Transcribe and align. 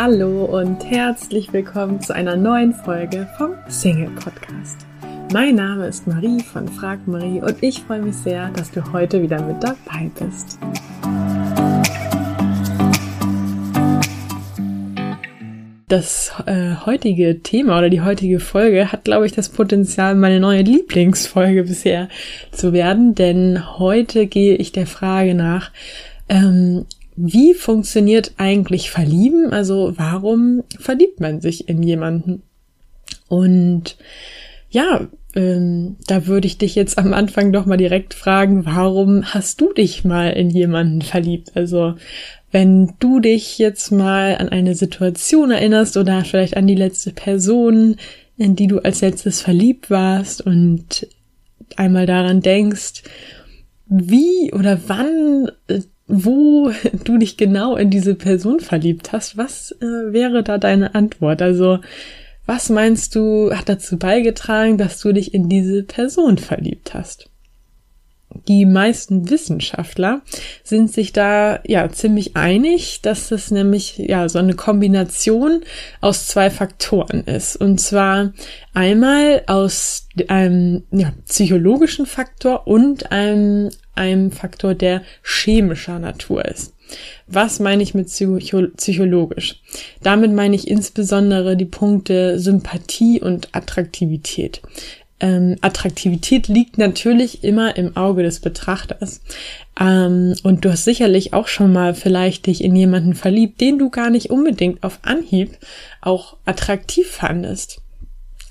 Hallo 0.00 0.44
und 0.44 0.84
herzlich 0.84 1.52
willkommen 1.52 2.00
zu 2.00 2.14
einer 2.14 2.36
neuen 2.36 2.72
Folge 2.72 3.26
vom 3.36 3.54
Single 3.66 4.10
Podcast. 4.10 4.86
Mein 5.32 5.56
Name 5.56 5.88
ist 5.88 6.06
Marie 6.06 6.40
von 6.40 6.68
Frag 6.68 7.08
Marie 7.08 7.40
und 7.40 7.60
ich 7.64 7.82
freue 7.82 8.02
mich 8.02 8.14
sehr, 8.14 8.48
dass 8.50 8.70
du 8.70 8.92
heute 8.92 9.20
wieder 9.20 9.42
mit 9.42 9.60
dabei 9.60 10.08
bist. 10.20 10.56
Das 15.88 16.32
äh, 16.46 16.76
heutige 16.86 17.42
Thema 17.42 17.78
oder 17.78 17.90
die 17.90 18.02
heutige 18.02 18.38
Folge 18.38 18.92
hat, 18.92 19.02
glaube 19.02 19.26
ich, 19.26 19.32
das 19.32 19.48
Potenzial, 19.48 20.14
meine 20.14 20.38
neue 20.38 20.62
Lieblingsfolge 20.62 21.64
bisher 21.64 22.08
zu 22.52 22.72
werden, 22.72 23.16
denn 23.16 23.78
heute 23.80 24.28
gehe 24.28 24.54
ich 24.54 24.70
der 24.70 24.86
Frage 24.86 25.34
nach, 25.34 25.72
ähm, 26.28 26.86
wie 27.20 27.54
funktioniert 27.54 28.32
eigentlich 28.36 28.90
Verlieben? 28.90 29.52
Also 29.52 29.92
warum 29.96 30.62
verliebt 30.78 31.20
man 31.20 31.40
sich 31.40 31.68
in 31.68 31.82
jemanden? 31.82 32.42
Und 33.28 33.96
ja, 34.70 35.08
ähm, 35.34 35.96
da 36.06 36.26
würde 36.26 36.46
ich 36.46 36.58
dich 36.58 36.76
jetzt 36.76 36.96
am 36.96 37.12
Anfang 37.12 37.52
doch 37.52 37.66
mal 37.66 37.76
direkt 37.76 38.14
fragen, 38.14 38.64
warum 38.66 39.24
hast 39.24 39.60
du 39.60 39.72
dich 39.72 40.04
mal 40.04 40.30
in 40.30 40.48
jemanden 40.50 41.02
verliebt? 41.02 41.56
Also 41.56 41.94
wenn 42.52 42.94
du 43.00 43.18
dich 43.18 43.58
jetzt 43.58 43.90
mal 43.90 44.36
an 44.36 44.48
eine 44.48 44.74
Situation 44.74 45.50
erinnerst 45.50 45.96
oder 45.96 46.24
vielleicht 46.24 46.56
an 46.56 46.66
die 46.66 46.76
letzte 46.76 47.12
Person, 47.12 47.96
in 48.36 48.54
die 48.54 48.68
du 48.68 48.78
als 48.78 49.00
letztes 49.00 49.40
verliebt 49.40 49.90
warst 49.90 50.40
und 50.40 51.08
einmal 51.76 52.06
daran 52.06 52.40
denkst, 52.40 53.02
wie 53.86 54.52
oder 54.52 54.80
wann 54.86 55.50
wo 56.08 56.72
du 57.04 57.18
dich 57.18 57.36
genau 57.36 57.76
in 57.76 57.90
diese 57.90 58.14
Person 58.14 58.60
verliebt 58.60 59.12
hast, 59.12 59.36
was 59.36 59.72
äh, 59.80 60.12
wäre 60.12 60.42
da 60.42 60.58
deine 60.58 60.94
Antwort? 60.94 61.40
Also, 61.42 61.78
was 62.46 62.70
meinst 62.70 63.14
du, 63.14 63.54
hat 63.54 63.68
dazu 63.68 63.98
beigetragen, 63.98 64.78
dass 64.78 65.00
du 65.00 65.12
dich 65.12 65.34
in 65.34 65.50
diese 65.50 65.82
Person 65.82 66.38
verliebt 66.38 66.94
hast? 66.94 67.28
Die 68.46 68.66
meisten 68.66 69.30
Wissenschaftler 69.30 70.22
sind 70.62 70.92
sich 70.92 71.12
da 71.12 71.60
ja 71.66 71.90
ziemlich 71.90 72.36
einig, 72.36 73.00
dass 73.02 73.30
es 73.30 73.50
nämlich 73.50 73.98
ja 73.98 74.28
so 74.28 74.38
eine 74.38 74.54
Kombination 74.54 75.62
aus 76.00 76.28
zwei 76.28 76.50
Faktoren 76.50 77.24
ist. 77.24 77.56
Und 77.56 77.80
zwar 77.80 78.32
einmal 78.74 79.42
aus 79.46 80.08
einem 80.28 80.84
ja, 80.90 81.12
psychologischen 81.26 82.06
Faktor 82.06 82.66
und 82.66 83.12
einem 83.12 83.70
einem 83.98 84.32
Faktor, 84.32 84.74
der 84.74 85.02
chemischer 85.22 85.98
Natur 85.98 86.44
ist. 86.44 86.74
Was 87.26 87.60
meine 87.60 87.82
ich 87.82 87.94
mit 87.94 88.06
psycho 88.06 88.68
psychologisch? 88.76 89.60
Damit 90.02 90.32
meine 90.32 90.56
ich 90.56 90.68
insbesondere 90.68 91.56
die 91.56 91.66
Punkte 91.66 92.38
Sympathie 92.38 93.20
und 93.20 93.48
Attraktivität. 93.52 94.62
Ähm, 95.20 95.56
Attraktivität 95.60 96.46
liegt 96.48 96.78
natürlich 96.78 97.42
immer 97.42 97.76
im 97.76 97.96
Auge 97.96 98.22
des 98.22 98.40
Betrachters. 98.40 99.20
Ähm, 99.78 100.34
und 100.44 100.64
du 100.64 100.70
hast 100.70 100.84
sicherlich 100.84 101.34
auch 101.34 101.48
schon 101.48 101.72
mal 101.72 101.94
vielleicht 101.94 102.46
dich 102.46 102.62
in 102.62 102.76
jemanden 102.76 103.14
verliebt, 103.14 103.60
den 103.60 103.78
du 103.78 103.90
gar 103.90 104.10
nicht 104.10 104.30
unbedingt 104.30 104.82
auf 104.82 105.00
Anhieb 105.02 105.58
auch 106.00 106.36
attraktiv 106.44 107.08
fandest. 107.10 107.82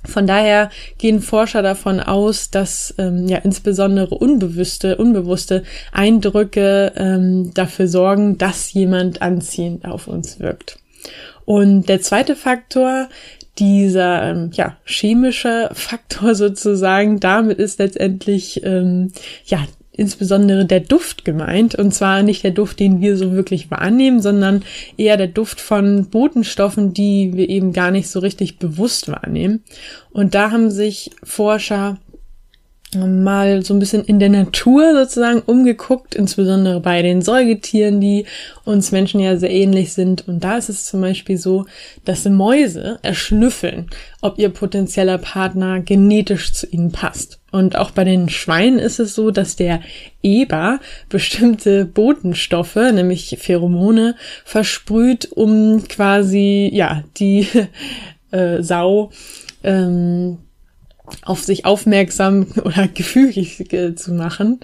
Von 0.08 0.26
daher 0.28 0.70
gehen 0.98 1.22
Forscher 1.22 1.62
davon 1.62 2.00
aus, 2.00 2.50
dass 2.50 2.96
ähm, 2.98 3.28
ja 3.28 3.38
insbesondere 3.38 4.16
unbewusste, 4.16 4.98
unbewusste 4.98 5.64
Eindrücke 5.92 6.94
ähm, 6.96 7.54
dafür 7.54 7.88
sorgen, 7.88 8.38
dass 8.38 8.74
jemand 8.74 9.22
anziehend 9.22 9.86
auf 9.86 10.08
uns 10.08 10.40
wirkt. 10.40 10.80
Und 11.46 11.88
der 11.88 12.02
zweite 12.02 12.36
Faktor, 12.36 13.10
dieser 13.60 14.24
ähm, 14.24 14.52
ja 14.54 14.78
chemische 14.86 15.70
Faktor 15.74 16.36
sozusagen, 16.36 17.20
damit 17.20 17.60
ist 17.60 17.80
letztendlich 17.80 18.64
ähm, 18.64 19.12
ja 19.46 19.60
insbesondere 19.98 20.66
der 20.66 20.80
Duft 20.80 21.26
gemeint. 21.26 21.76
Und 21.76 21.94
zwar 21.94 22.24
nicht 22.24 22.44
der 22.44 22.52
Duft, 22.52 22.80
den 22.80 23.02
wir 23.02 23.18
so 23.18 23.34
wirklich 23.34 23.70
wahrnehmen, 23.70 24.22
sondern 24.22 24.64
eher 24.96 25.18
der 25.18 25.28
Duft 25.28 25.60
von 25.60 26.06
Botenstoffen, 26.06 26.94
die 26.94 27.32
wir 27.34 27.50
eben 27.50 27.74
gar 27.74 27.92
nicht 27.92 28.08
so 28.10 28.20
richtig 28.20 28.60
bewusst 28.60 29.10
wahrnehmen. 29.10 29.64
Und 30.12 30.36
da 30.36 30.52
haben 30.52 30.72
sich 30.72 31.12
Forscher 31.24 31.98
mal 32.96 33.64
so 33.64 33.74
ein 33.74 33.80
bisschen 33.80 34.04
in 34.06 34.20
der 34.20 34.30
Natur 34.30 34.94
sozusagen 34.94 35.42
umgeguckt, 35.42 36.16
insbesondere 36.16 36.80
bei 36.80 37.02
den 37.02 37.22
Säugetieren, 37.22 38.00
die 38.00 38.26
uns 38.64 38.92
Menschen 38.92 39.20
ja 39.20 39.36
sehr 39.36 39.52
ähnlich 39.52 39.94
sind. 39.94 40.28
Und 40.28 40.44
da 40.44 40.58
ist 40.58 40.70
es 40.70 40.86
zum 40.86 41.02
Beispiel 41.02 41.38
so, 41.38 41.66
dass 42.06 42.26
Mäuse 42.26 43.00
erschnüffeln, 43.02 43.90
ob 44.22 44.40
ihr 44.40 44.50
potenzieller 44.50 45.18
Partner 45.18 45.82
genetisch 45.82 46.54
zu 46.54 46.68
ihnen 46.68 46.92
passt. 46.92 47.37
Und 47.52 47.78
auch 47.78 47.92
bei 47.92 48.04
den 48.04 48.30
Schweinen 48.30 48.78
ist 48.78 49.00
es 49.00 49.16
so, 49.16 49.32
dass 49.32 49.56
der 49.56 49.82
Eber 50.22 50.80
bestimmte 51.10 51.86
Botenstoffe, 51.86 52.76
nämlich 52.76 53.38
Pheromone, 53.40 54.16
versprüht, 54.44 55.32
um 55.32 55.88
quasi, 55.88 56.70
ja, 56.74 57.04
die 57.18 57.48
äh, 58.32 58.62
Sau 58.62 59.12
ähm, 59.64 60.40
auf 61.24 61.44
sich 61.44 61.66
aufmerksam 61.66 62.48
oder 62.64 62.88
gefügig 62.94 63.72
äh, 63.74 63.96
zu 63.96 64.14
machen. 64.14 64.60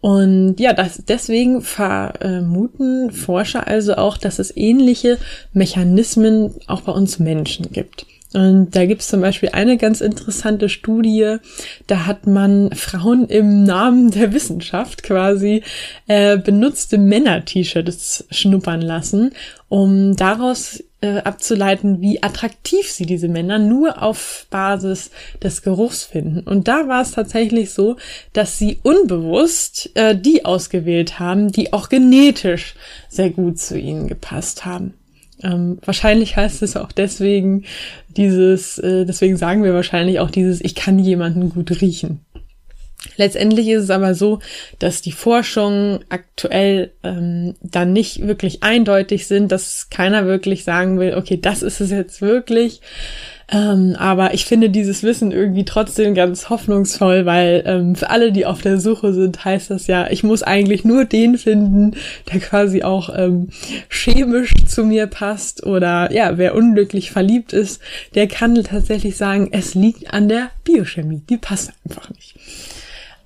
Und 0.00 0.60
ja, 0.60 0.72
das, 0.72 1.02
deswegen 1.08 1.62
vermuten 1.62 3.10
Forscher 3.10 3.66
also 3.66 3.96
auch, 3.96 4.18
dass 4.18 4.38
es 4.38 4.56
ähnliche 4.56 5.18
Mechanismen 5.52 6.54
auch 6.66 6.82
bei 6.82 6.92
uns 6.92 7.18
Menschen 7.18 7.72
gibt. 7.72 8.06
Und 8.36 8.76
da 8.76 8.84
gibt's 8.84 9.08
zum 9.08 9.22
Beispiel 9.22 9.48
eine 9.54 9.78
ganz 9.78 10.02
interessante 10.02 10.68
Studie, 10.68 11.38
da 11.86 12.04
hat 12.04 12.26
man 12.26 12.70
Frauen 12.74 13.28
im 13.28 13.64
Namen 13.64 14.10
der 14.10 14.34
Wissenschaft 14.34 15.02
quasi 15.02 15.62
äh, 16.06 16.36
benutzte 16.36 16.98
Männer-T-Shirts 16.98 18.26
schnuppern 18.30 18.82
lassen, 18.82 19.30
um 19.70 20.16
daraus 20.16 20.84
äh, 21.00 21.20
abzuleiten, 21.20 22.02
wie 22.02 22.22
attraktiv 22.22 22.90
sie 22.90 23.06
diese 23.06 23.28
Männer 23.28 23.58
nur 23.58 24.02
auf 24.02 24.46
Basis 24.50 25.12
des 25.42 25.62
Geruchs 25.62 26.04
finden. 26.04 26.40
Und 26.40 26.68
da 26.68 26.88
war 26.88 27.00
es 27.00 27.12
tatsächlich 27.12 27.70
so, 27.70 27.96
dass 28.34 28.58
sie 28.58 28.80
unbewusst 28.82 29.92
äh, 29.94 30.14
die 30.14 30.44
ausgewählt 30.44 31.18
haben, 31.18 31.52
die 31.52 31.72
auch 31.72 31.88
genetisch 31.88 32.74
sehr 33.08 33.30
gut 33.30 33.58
zu 33.58 33.78
ihnen 33.78 34.08
gepasst 34.08 34.66
haben. 34.66 34.92
Ähm, 35.42 35.78
wahrscheinlich 35.84 36.36
heißt 36.36 36.62
es 36.62 36.76
auch 36.76 36.92
deswegen 36.92 37.64
dieses, 38.08 38.78
äh, 38.78 39.04
deswegen 39.04 39.36
sagen 39.36 39.62
wir 39.62 39.74
wahrscheinlich 39.74 40.20
auch 40.20 40.30
dieses, 40.30 40.60
ich 40.60 40.74
kann 40.74 40.98
jemanden 40.98 41.50
gut 41.50 41.80
riechen. 41.80 42.20
Letztendlich 43.16 43.68
ist 43.68 43.84
es 43.84 43.90
aber 43.90 44.14
so, 44.14 44.40
dass 44.78 45.02
die 45.02 45.12
Forschung 45.12 46.00
aktuell 46.08 46.92
ähm, 47.02 47.54
dann 47.60 47.92
nicht 47.92 48.26
wirklich 48.26 48.62
eindeutig 48.62 49.26
sind, 49.26 49.52
dass 49.52 49.88
keiner 49.90 50.26
wirklich 50.26 50.64
sagen 50.64 50.98
will, 50.98 51.14
okay, 51.14 51.38
das 51.40 51.62
ist 51.62 51.80
es 51.80 51.90
jetzt 51.90 52.20
wirklich. 52.20 52.80
Ähm, 53.48 53.94
aber 53.96 54.34
ich 54.34 54.44
finde 54.44 54.70
dieses 54.70 55.04
Wissen 55.04 55.30
irgendwie 55.30 55.64
trotzdem 55.64 56.14
ganz 56.14 56.50
hoffnungsvoll, 56.50 57.26
weil 57.26 57.62
ähm, 57.64 57.94
für 57.94 58.10
alle, 58.10 58.32
die 58.32 58.44
auf 58.44 58.60
der 58.60 58.80
Suche 58.80 59.12
sind, 59.12 59.44
heißt 59.44 59.70
das 59.70 59.86
ja, 59.86 60.10
ich 60.10 60.24
muss 60.24 60.42
eigentlich 60.42 60.84
nur 60.84 61.04
den 61.04 61.38
finden, 61.38 61.96
der 62.32 62.40
quasi 62.40 62.82
auch 62.82 63.08
ähm, 63.16 63.50
chemisch 63.88 64.52
zu 64.66 64.84
mir 64.84 65.06
passt 65.06 65.64
oder 65.64 66.12
ja, 66.12 66.38
wer 66.38 66.56
unglücklich 66.56 67.12
verliebt 67.12 67.52
ist, 67.52 67.80
der 68.16 68.26
kann 68.26 68.56
tatsächlich 68.64 69.16
sagen, 69.16 69.50
es 69.52 69.74
liegt 69.74 70.12
an 70.12 70.28
der 70.28 70.50
Biochemie, 70.64 71.22
die 71.30 71.36
passt 71.36 71.72
einfach 71.84 72.10
nicht. 72.10 72.34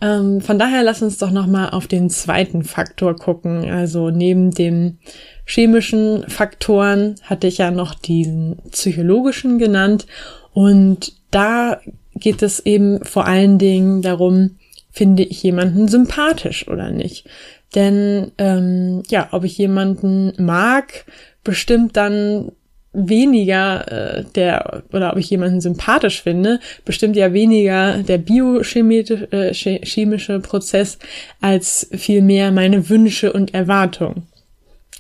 Ähm, 0.01 0.41
von 0.41 0.59
daher 0.59 0.83
lass 0.83 1.03
uns 1.03 1.19
doch 1.19 1.31
nochmal 1.31 1.71
auf 1.71 1.87
den 1.87 2.11
zweiten 2.11 2.65
Faktor 2.65 3.17
gucken. 3.17 3.71
Also 3.71 4.11
neben 4.11 4.51
dem 4.51 4.99
chemischen 5.45 6.29
Faktoren 6.29 7.17
hatte 7.25 7.47
ich 7.47 7.59
ja 7.59 7.71
noch 7.71 7.95
diesen 7.95 8.59
psychologischen 8.71 9.59
genannt. 9.59 10.07
Und 10.53 11.13
da 11.31 11.81
geht 12.15 12.43
es 12.43 12.61
eben 12.61 13.05
vor 13.05 13.27
allen 13.27 13.59
Dingen 13.59 14.03
darum, 14.03 14.57
finde 14.91 15.23
ich 15.23 15.43
jemanden 15.43 15.89
sympathisch 15.89 16.67
oder 16.69 16.91
nicht. 16.91 17.27
Denn 17.75 18.33
ähm, 18.39 19.03
ja, 19.09 19.29
ob 19.33 19.45
ich 19.45 19.57
jemanden 19.57 20.33
mag, 20.39 21.05
bestimmt 21.45 21.97
dann 21.97 22.53
weniger 22.93 24.19
äh, 24.19 24.25
der 24.35 24.83
oder 24.93 25.13
ob 25.13 25.19
ich 25.19 25.31
jemanden 25.31 25.61
sympathisch 25.61 26.23
finde, 26.23 26.59
bestimmt 26.85 27.17
ja 27.17 27.33
weniger 27.33 27.99
der 28.03 28.19
biochemische 28.19 29.29
äh, 29.31 30.41
Prozess 30.41 30.99
als 31.41 31.89
vielmehr 31.93 32.51
meine 32.51 32.89
Wünsche 32.89 33.33
und 33.33 33.55
Erwartungen. 33.55 34.27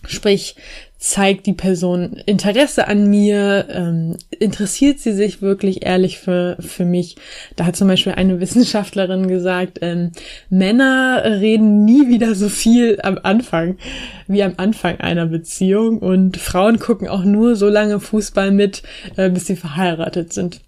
Sprich, 0.06 0.54
zeigt 1.00 1.47
die 1.47 1.55
Person 1.55 2.12
Interesse 2.26 2.87
an 2.87 3.08
mir, 3.08 3.67
ähm, 3.70 4.17
interessiert 4.38 5.00
sie 5.00 5.14
sich 5.14 5.41
wirklich 5.41 5.85
ehrlich 5.85 6.19
für, 6.19 6.58
für 6.61 6.85
mich. 6.85 7.17
Da 7.56 7.64
hat 7.64 7.75
zum 7.75 7.88
Beispiel 7.88 8.12
eine 8.12 8.38
Wissenschaftlerin 8.41 9.26
gesagt, 9.26 9.79
ähm, 9.81 10.12
Männer 10.50 11.23
reden 11.25 11.87
nie 11.87 12.08
wieder 12.08 12.35
so 12.35 12.50
viel 12.50 13.00
am 13.02 13.19
Anfang 13.23 13.79
wie 14.26 14.43
am 14.43 14.55
Anfang 14.58 15.00
einer 15.00 15.26
Beziehung 15.26 15.99
und 15.99 16.37
Frauen 16.37 16.79
gucken 16.79 17.08
auch 17.08 17.25
nur 17.25 17.56
so 17.56 17.69
lange 17.69 17.99
Fußball 17.99 18.53
mit, 18.53 18.82
äh, 19.17 19.31
bis 19.31 19.46
sie 19.46 19.56
verheiratet 19.56 20.35
sind. 20.35 20.61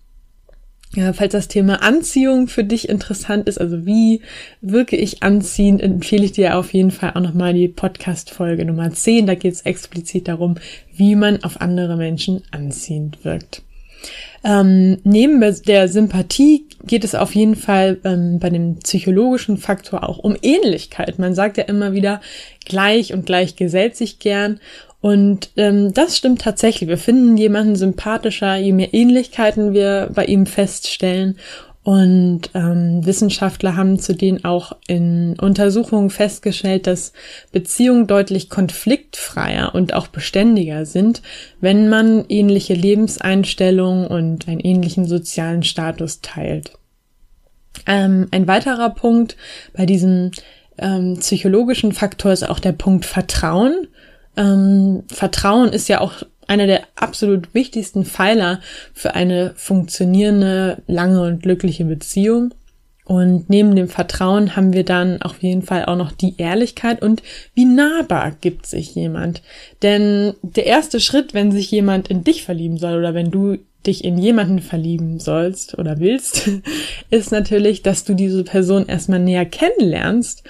Ja, 0.95 1.15
falls 1.15 1.33
das 1.33 1.49
Thema 1.49 1.83
Anziehung 1.83 2.49
für 2.49 2.65
dich 2.65 2.89
interessant 2.91 3.49
ist, 3.49 3.59
also 3.59 3.87
wie 3.87 4.21
wirke 4.61 4.95
ich 4.97 5.23
anziehend, 5.23 5.81
empfehle 5.81 6.25
ich 6.25 6.33
dir 6.33 6.59
auf 6.59 6.75
jeden 6.75 6.91
Fall 6.91 7.13
auch 7.15 7.21
nochmal 7.21 7.55
die 7.55 7.69
Podcast-Folge 7.69 8.67
Nummer 8.67 8.93
10. 8.93 9.27
Da 9.27 9.35
geht 9.35 9.55
es 9.55 9.63
explizit 9.63 10.29
darum, 10.29 10.57
wie 10.95 11.15
man 11.15 11.43
auf 11.45 11.63
andere 11.63 11.97
Menschen 11.97 12.43
anziehend 12.51 13.25
wirkt. 13.25 13.63
Ähm, 14.45 14.99
neben 15.05 15.41
der 15.65 15.89
Sympathie 15.89 16.67
geht 16.85 17.05
es 17.05 17.15
auf 17.15 17.35
jeden 17.35 17.57
Fall 17.57 17.99
ähm, 18.05 18.39
bei 18.39 18.51
dem 18.51 18.77
psychologischen 18.81 19.57
Faktor 19.57 20.07
auch 20.07 20.19
um 20.19 20.37
Ähnlichkeit. 20.43 21.19
Man 21.19 21.35
sagt 21.35 21.57
ja 21.57 21.65
immer 21.65 21.93
wieder, 21.93 22.21
gleich 22.67 23.15
und 23.15 23.25
gleich 23.25 23.57
gesellt 23.57 23.97
sich 23.97 24.19
gern. 24.19 24.61
Und 25.03 25.51
ähm, 25.57 25.93
das 25.93 26.17
stimmt 26.17 26.43
tatsächlich. 26.43 26.89
Wir 26.89 26.97
finden 26.97 27.37
jemanden 27.37 27.75
sympathischer, 27.75 28.57
je 28.57 28.73
mehr 28.73 28.95
Ähnlichkeiten 28.95 29.73
wir 29.73 30.11
bei 30.15 30.25
ihm 30.25 30.47
feststellen. 30.47 31.37
Und 31.83 32.51
ähm, 32.55 33.05
Wissenschaftler 33.05 33.77
haben 33.77 33.99
zudem 33.99 34.45
auch 34.45 34.77
in 34.87 35.37
Untersuchungen 35.41 36.11
festgestellt, 36.11 36.87
dass 36.87 37.13
Beziehungen 37.51 38.07
deutlich 38.07 38.49
konfliktfreier 38.49 39.75
und 39.75 39.93
auch 39.93 40.07
beständiger 40.07 40.87
sind, 40.87 41.21
wenn 41.61 41.89
man 41.89 42.25
ähnliche 42.29 42.75
Lebenseinstellungen 42.75 44.07
und 44.07 44.47
einen 44.47 44.61
ähnlichen 44.61 45.07
sozialen 45.07 45.65
Status 45.65 46.21
teilt. 46.21 46.79
Ähm, 47.89 48.29
ein 48.31 48.47
weiterer 48.47 48.91
Punkt 48.91 49.37
bei 49.73 49.85
diesem 49.85 50.31
ähm, 50.79 51.17
psychologischen 51.19 51.91
Faktor 51.91 52.31
ist 52.31 52.49
auch 52.49 52.61
der 52.61 52.73
Punkt 52.73 53.05
Vertrauen. 53.05 53.89
Ähm, 54.37 55.03
Vertrauen 55.09 55.73
ist 55.73 55.89
ja 55.89 56.01
auch 56.01 56.23
einer 56.47 56.67
der 56.67 56.83
absolut 56.97 57.55
wichtigsten 57.55 58.05
Pfeiler 58.05 58.61
für 58.93 59.15
eine 59.15 59.53
funktionierende, 59.57 60.83
lange 60.87 61.23
und 61.23 61.43
glückliche 61.43 61.85
Beziehung. 61.85 62.55
Und 63.05 63.51
neben 63.51 63.75
dem 63.75 63.89
Vertrauen 63.89 64.55
haben 64.55 64.73
wir 64.73 64.85
dann 64.85 65.21
auf 65.23 65.43
jeden 65.43 65.63
Fall 65.63 65.87
auch 65.87 65.97
noch 65.97 66.13
die 66.13 66.35
Ehrlichkeit 66.39 67.03
und 67.03 67.23
wie 67.55 67.65
nahbar 67.65 68.33
gibt 68.41 68.67
sich 68.67 68.95
jemand. 68.95 69.43
Denn 69.83 70.35
der 70.43 70.67
erste 70.67 71.01
Schritt, 71.01 71.35
wenn 71.35 71.51
sich 71.51 71.71
jemand 71.71 72.09
in 72.09 72.23
dich 72.23 72.45
verlieben 72.45 72.79
soll 72.79 72.97
oder 72.99 73.13
wenn 73.13 73.31
du 73.31 73.59
dich 73.87 74.05
in 74.05 74.19
jemanden 74.19 74.61
verlieben 74.61 75.19
sollst 75.19 75.79
oder 75.79 75.99
willst, 75.99 76.49
ist 77.11 77.33
natürlich, 77.33 77.83
dass 77.83 78.05
du 78.05 78.15
diese 78.15 78.45
Person 78.45 78.87
erstmal 78.87 79.19
näher 79.19 79.47
kennenlernst 79.47 80.45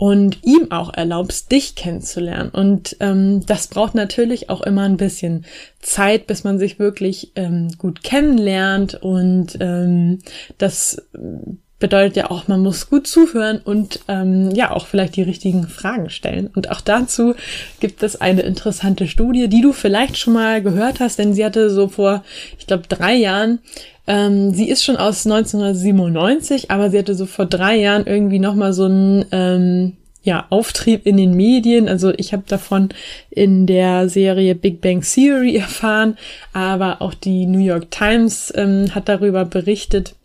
und 0.00 0.38
ihm 0.44 0.72
auch 0.72 0.94
erlaubst, 0.94 1.52
dich 1.52 1.74
kennenzulernen. 1.74 2.48
Und 2.48 2.96
ähm, 3.00 3.44
das 3.44 3.66
braucht 3.66 3.94
natürlich 3.94 4.48
auch 4.48 4.62
immer 4.62 4.84
ein 4.84 4.96
bisschen 4.96 5.44
Zeit, 5.78 6.26
bis 6.26 6.42
man 6.42 6.58
sich 6.58 6.78
wirklich 6.78 7.32
ähm, 7.34 7.68
gut 7.76 8.02
kennenlernt. 8.02 8.94
Und 8.94 9.58
ähm, 9.60 10.20
das 10.56 11.02
bedeutet 11.78 12.16
ja 12.16 12.30
auch, 12.30 12.48
man 12.48 12.62
muss 12.62 12.88
gut 12.88 13.06
zuhören 13.06 13.60
und 13.62 14.00
ähm, 14.08 14.50
ja 14.52 14.70
auch 14.70 14.86
vielleicht 14.86 15.16
die 15.16 15.22
richtigen 15.22 15.68
Fragen 15.68 16.08
stellen. 16.08 16.46
Und 16.46 16.70
auch 16.70 16.80
dazu 16.80 17.34
gibt 17.80 18.02
es 18.02 18.18
eine 18.18 18.40
interessante 18.40 19.06
Studie, 19.06 19.48
die 19.48 19.60
du 19.60 19.74
vielleicht 19.74 20.16
schon 20.16 20.32
mal 20.32 20.62
gehört 20.62 21.00
hast, 21.00 21.18
denn 21.18 21.34
sie 21.34 21.44
hatte 21.44 21.68
so 21.68 21.88
vor, 21.88 22.24
ich 22.58 22.66
glaube, 22.66 22.84
drei 22.88 23.16
Jahren 23.16 23.58
ähm, 24.10 24.52
sie 24.52 24.68
ist 24.68 24.84
schon 24.84 24.96
aus 24.96 25.24
1997, 25.24 26.72
aber 26.72 26.90
sie 26.90 26.98
hatte 26.98 27.14
so 27.14 27.26
vor 27.26 27.46
drei 27.46 27.76
Jahren 27.76 28.06
irgendwie 28.06 28.40
nochmal 28.40 28.72
so 28.72 28.86
einen 28.86 29.24
ähm, 29.30 29.92
ja, 30.24 30.48
Auftrieb 30.50 31.06
in 31.06 31.16
den 31.16 31.36
Medien. 31.36 31.88
Also 31.88 32.12
ich 32.16 32.32
habe 32.32 32.42
davon 32.48 32.88
in 33.30 33.68
der 33.68 34.08
Serie 34.08 34.56
Big 34.56 34.80
Bang 34.80 35.02
Theory 35.02 35.54
erfahren, 35.58 36.18
aber 36.52 37.02
auch 37.02 37.14
die 37.14 37.46
New 37.46 37.60
York 37.60 37.92
Times 37.92 38.52
ähm, 38.56 38.92
hat 38.96 39.08
darüber 39.08 39.44
berichtet. 39.44 40.16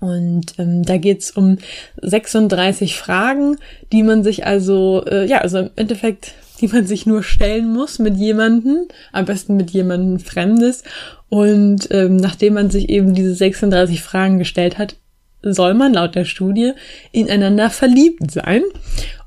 Und 0.00 0.58
ähm, 0.58 0.82
da 0.82 0.96
geht's 0.96 1.30
um 1.30 1.58
36 2.02 2.96
Fragen, 2.96 3.56
die 3.92 4.02
man 4.02 4.24
sich 4.24 4.46
also, 4.46 5.04
äh, 5.06 5.26
ja, 5.26 5.42
also 5.42 5.58
im 5.58 5.70
Endeffekt, 5.76 6.34
die 6.60 6.66
man 6.66 6.86
sich 6.88 7.06
nur 7.06 7.22
stellen 7.22 7.72
muss 7.72 8.00
mit 8.00 8.16
jemanden, 8.16 8.88
am 9.12 9.26
besten 9.26 9.56
mit 9.56 9.70
jemandem 9.70 10.18
Fremdes. 10.18 10.82
Und 11.28 11.88
ähm, 11.90 12.16
nachdem 12.16 12.54
man 12.54 12.70
sich 12.70 12.88
eben 12.88 13.14
diese 13.14 13.34
36 13.34 14.02
Fragen 14.02 14.38
gestellt 14.38 14.78
hat, 14.78 14.96
soll 15.42 15.74
man 15.74 15.94
laut 15.94 16.14
der 16.14 16.24
Studie 16.24 16.72
ineinander 17.12 17.70
verliebt 17.70 18.30
sein. 18.30 18.62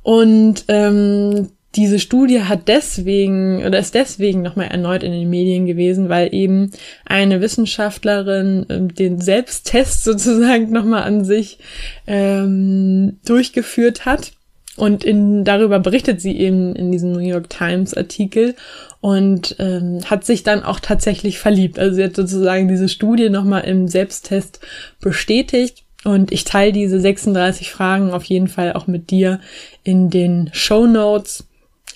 Und 0.02 0.66
ähm, 0.68 1.50
diese 1.76 2.00
Studie 2.00 2.42
hat 2.44 2.68
deswegen 2.68 3.64
oder 3.64 3.78
ist 3.78 3.94
deswegen 3.94 4.42
nochmal 4.42 4.68
erneut 4.68 5.04
in 5.04 5.12
den 5.12 5.30
Medien 5.30 5.66
gewesen, 5.68 6.10
weil 6.10 6.34
eben 6.34 6.72
eine 7.06 7.42
Wissenschaftlerin 7.42 8.66
ähm, 8.70 8.94
den 8.94 9.22
Selbsttest 9.22 10.04
sozusagen 10.04 10.72
nochmal 10.72 11.04
an 11.04 11.24
sich 11.24 11.60
ähm, 12.08 13.20
durchgeführt 13.26 14.06
hat. 14.06 14.32
Und 14.80 15.04
in, 15.04 15.44
darüber 15.44 15.80
berichtet 15.80 16.22
sie 16.22 16.38
eben 16.38 16.74
in 16.74 16.90
diesem 16.90 17.12
New 17.12 17.20
York 17.20 17.50
Times 17.50 17.94
Artikel 17.94 18.56
und 19.02 19.58
ähm, 19.60 20.00
hat 20.06 20.24
sich 20.24 20.44
dann 20.44 20.64
auch 20.64 20.80
tatsächlich 20.80 21.38
verliebt. 21.38 21.78
Also 21.78 21.98
sie 21.98 22.04
hat 22.06 22.16
sozusagen 22.16 22.70
diese 22.70 22.88
Studie 22.88 23.30
nochmal 23.30 23.66
im 23.66 23.90
Selbsttest 23.90 24.62
bestätigt. 25.02 25.84
Und 26.06 26.32
ich 26.32 26.46
teile 26.46 26.72
diese 26.72 26.98
36 26.98 27.72
Fragen 27.72 28.12
auf 28.12 28.24
jeden 28.24 28.48
Fall 28.48 28.72
auch 28.72 28.88
mit 28.88 29.10
dir 29.12 29.42
in 29.84 30.10
den 30.10 30.50
Show 30.54 30.88
Notes. 30.88 31.46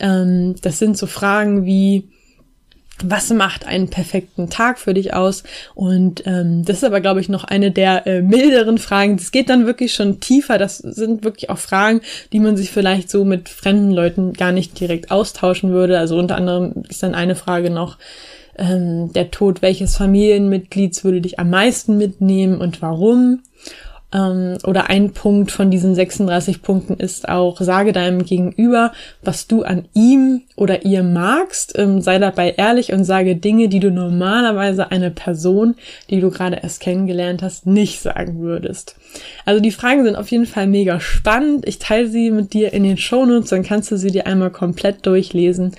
Ähm, 0.02 0.56
das 0.62 0.78
sind 0.78 0.98
so 0.98 1.08
Fragen 1.08 1.66
wie, 1.66 2.10
was 3.04 3.30
macht 3.32 3.66
einen 3.66 3.90
perfekten 3.90 4.50
Tag 4.50 4.80
für 4.80 4.94
dich 4.94 5.14
aus? 5.14 5.44
Und 5.74 6.26
ähm, 6.26 6.64
das 6.64 6.78
ist 6.78 6.84
aber, 6.84 7.02
glaube 7.02 7.22
ich, 7.22 7.30
noch 7.30 7.44
eine 7.44 7.72
der 7.72 8.06
äh, 8.06 8.22
milderen 8.22 8.78
Fragen. 8.78 9.18
Das 9.18 9.32
geht 9.32 9.50
dann 9.50 9.66
wirklich 9.66 9.94
schon 9.94 10.20
tiefer. 10.20 10.58
Das 10.58 10.78
sind 10.78 11.24
wirklich 11.24 11.50
auch 11.50 11.58
Fragen, 11.58 12.02
die 12.32 12.40
man 12.40 12.56
sich 12.56 12.72
vielleicht 12.72 13.10
so 13.10 13.26
mit 13.26 13.50
fremden 13.50 13.92
Leuten 13.92 14.34
gar 14.34 14.52
nicht 14.52 14.80
direkt 14.80 15.12
austauschen 15.12 15.72
würde. 15.72 15.98
Also 15.98 16.18
unter 16.18 16.36
anderem 16.36 16.84
ist 16.88 17.04
dann 17.04 17.16
eine 17.16 17.36
Frage 17.36 17.70
noch, 17.70 17.98
ähm, 18.58 19.12
der 19.14 19.32
Tod 19.32 19.62
welches 19.62 19.98
Familienmitglieds 19.98 21.04
würde 21.04 21.22
dich 21.22 21.40
am 21.40 21.50
meisten 21.50 21.98
mitnehmen 21.98 22.62
und 22.62 22.82
warum? 22.82 23.42
Ähm, 24.14 24.58
oder 24.64 24.90
ein 24.90 25.12
Punkt 25.12 25.52
von 25.52 25.72
diesen 25.72 25.96
36 25.96 26.62
Punkten 26.62 26.94
ist 26.94 27.28
auch, 27.28 27.60
sage 27.60 27.92
deinem 27.94 28.24
Gegenüber, 28.26 28.92
was 29.24 29.48
du 29.48 29.64
an 29.64 29.86
ihm 29.94 30.44
oder 30.56 30.86
ihr 30.86 31.04
magst, 31.04 31.78
ähm, 31.78 32.02
sei 32.02 32.20
dabei 32.20 32.52
ehrlich 32.52 32.94
und 32.94 33.06
sage 33.06 33.36
Dinge, 33.36 33.70
die 33.70 33.80
du 33.80 33.92
normalerweise 33.92 34.92
eine 34.92 35.10
Person, 35.10 35.76
die 36.10 36.20
du 36.20 36.30
gerade 36.30 36.60
erst 36.62 36.82
kennengelernt 36.82 37.42
hast, 37.42 37.66
nicht 37.66 38.02
sagen 38.02 38.40
würdest. 38.40 38.96
Also 39.46 39.62
die 39.62 39.72
Fragen 39.72 40.04
sind 40.04 40.16
auf 40.16 40.30
jeden 40.30 40.46
Fall 40.46 40.68
mega 40.68 41.00
spannend. 41.00 41.68
Ich 41.68 41.80
teile 41.80 42.08
sie 42.08 42.30
mit 42.32 42.54
dir 42.54 42.74
in 42.74 42.84
den 42.84 42.98
Shownotes, 42.98 43.50
dann 43.50 43.64
kannst 43.64 43.92
du 43.92 43.98
sie 43.98 44.12
dir 44.12 44.28
einmal 44.28 44.52
komplett 44.52 45.06
durchlesen. 45.06 45.76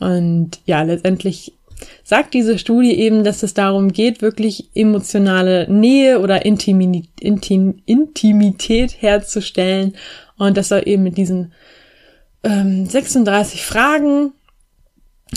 Und 0.00 0.58
ja, 0.66 0.82
letztendlich 0.82 1.52
sagt 2.02 2.34
diese 2.34 2.58
Studie 2.58 2.94
eben, 2.94 3.24
dass 3.24 3.42
es 3.42 3.54
darum 3.54 3.92
geht, 3.92 4.22
wirklich 4.22 4.70
emotionale 4.74 5.70
Nähe 5.70 6.20
oder 6.20 6.44
Intimität, 6.44 7.08
Intim, 7.20 7.82
Intimität 7.86 9.00
herzustellen. 9.00 9.94
Und 10.36 10.56
das 10.56 10.68
soll 10.68 10.82
eben 10.86 11.02
mit 11.02 11.16
diesen 11.16 11.52
ähm, 12.42 12.86
36 12.86 13.64
Fragen 13.64 14.32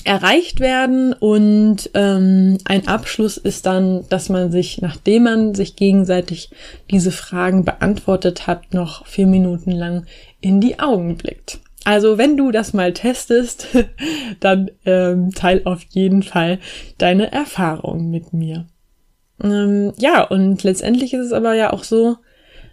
erreicht 0.03 0.59
werden 0.59 1.13
und 1.13 1.89
ähm, 1.93 2.57
ein 2.65 2.87
Abschluss 2.87 3.37
ist 3.37 3.65
dann, 3.65 4.05
dass 4.09 4.29
man 4.29 4.51
sich, 4.51 4.81
nachdem 4.81 5.23
man 5.23 5.55
sich 5.55 5.75
gegenseitig 5.75 6.49
diese 6.91 7.11
Fragen 7.11 7.65
beantwortet 7.65 8.47
hat, 8.47 8.73
noch 8.73 9.07
vier 9.07 9.27
Minuten 9.27 9.71
lang 9.71 10.05
in 10.39 10.61
die 10.61 10.79
Augen 10.79 11.17
blickt. 11.17 11.59
Also 11.87 12.17
wenn 12.17 12.35
du 12.35 12.51
das 12.51 12.73
mal 12.73 12.91
testest, 12.91 13.69
dann 14.41 14.69
ähm, 14.85 15.31
teil 15.33 15.61
auf 15.63 15.83
jeden 15.87 16.21
Fall 16.21 16.59
deine 16.97 17.31
Erfahrungen 17.31 18.11
mit 18.11 18.33
mir. 18.33 18.67
Ähm, 19.41 19.93
ja, 19.95 20.23
und 20.23 20.65
letztendlich 20.65 21.13
ist 21.13 21.27
es 21.27 21.31
aber 21.31 21.53
ja 21.53 21.71
auch 21.71 21.85
so, 21.85 22.17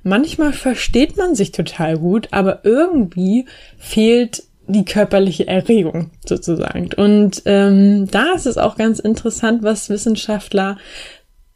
manchmal 0.02 0.52
versteht 0.52 1.16
man 1.16 1.36
sich 1.36 1.52
total 1.52 1.96
gut, 1.96 2.26
aber 2.32 2.64
irgendwie 2.64 3.46
fehlt 3.78 4.42
die 4.66 4.84
körperliche 4.84 5.46
Erregung 5.46 6.10
sozusagen. 6.26 6.90
Und 6.96 7.42
ähm, 7.44 8.08
da 8.10 8.32
ist 8.34 8.46
es 8.46 8.58
auch 8.58 8.74
ganz 8.74 8.98
interessant, 8.98 9.62
was 9.62 9.90
Wissenschaftler 9.90 10.76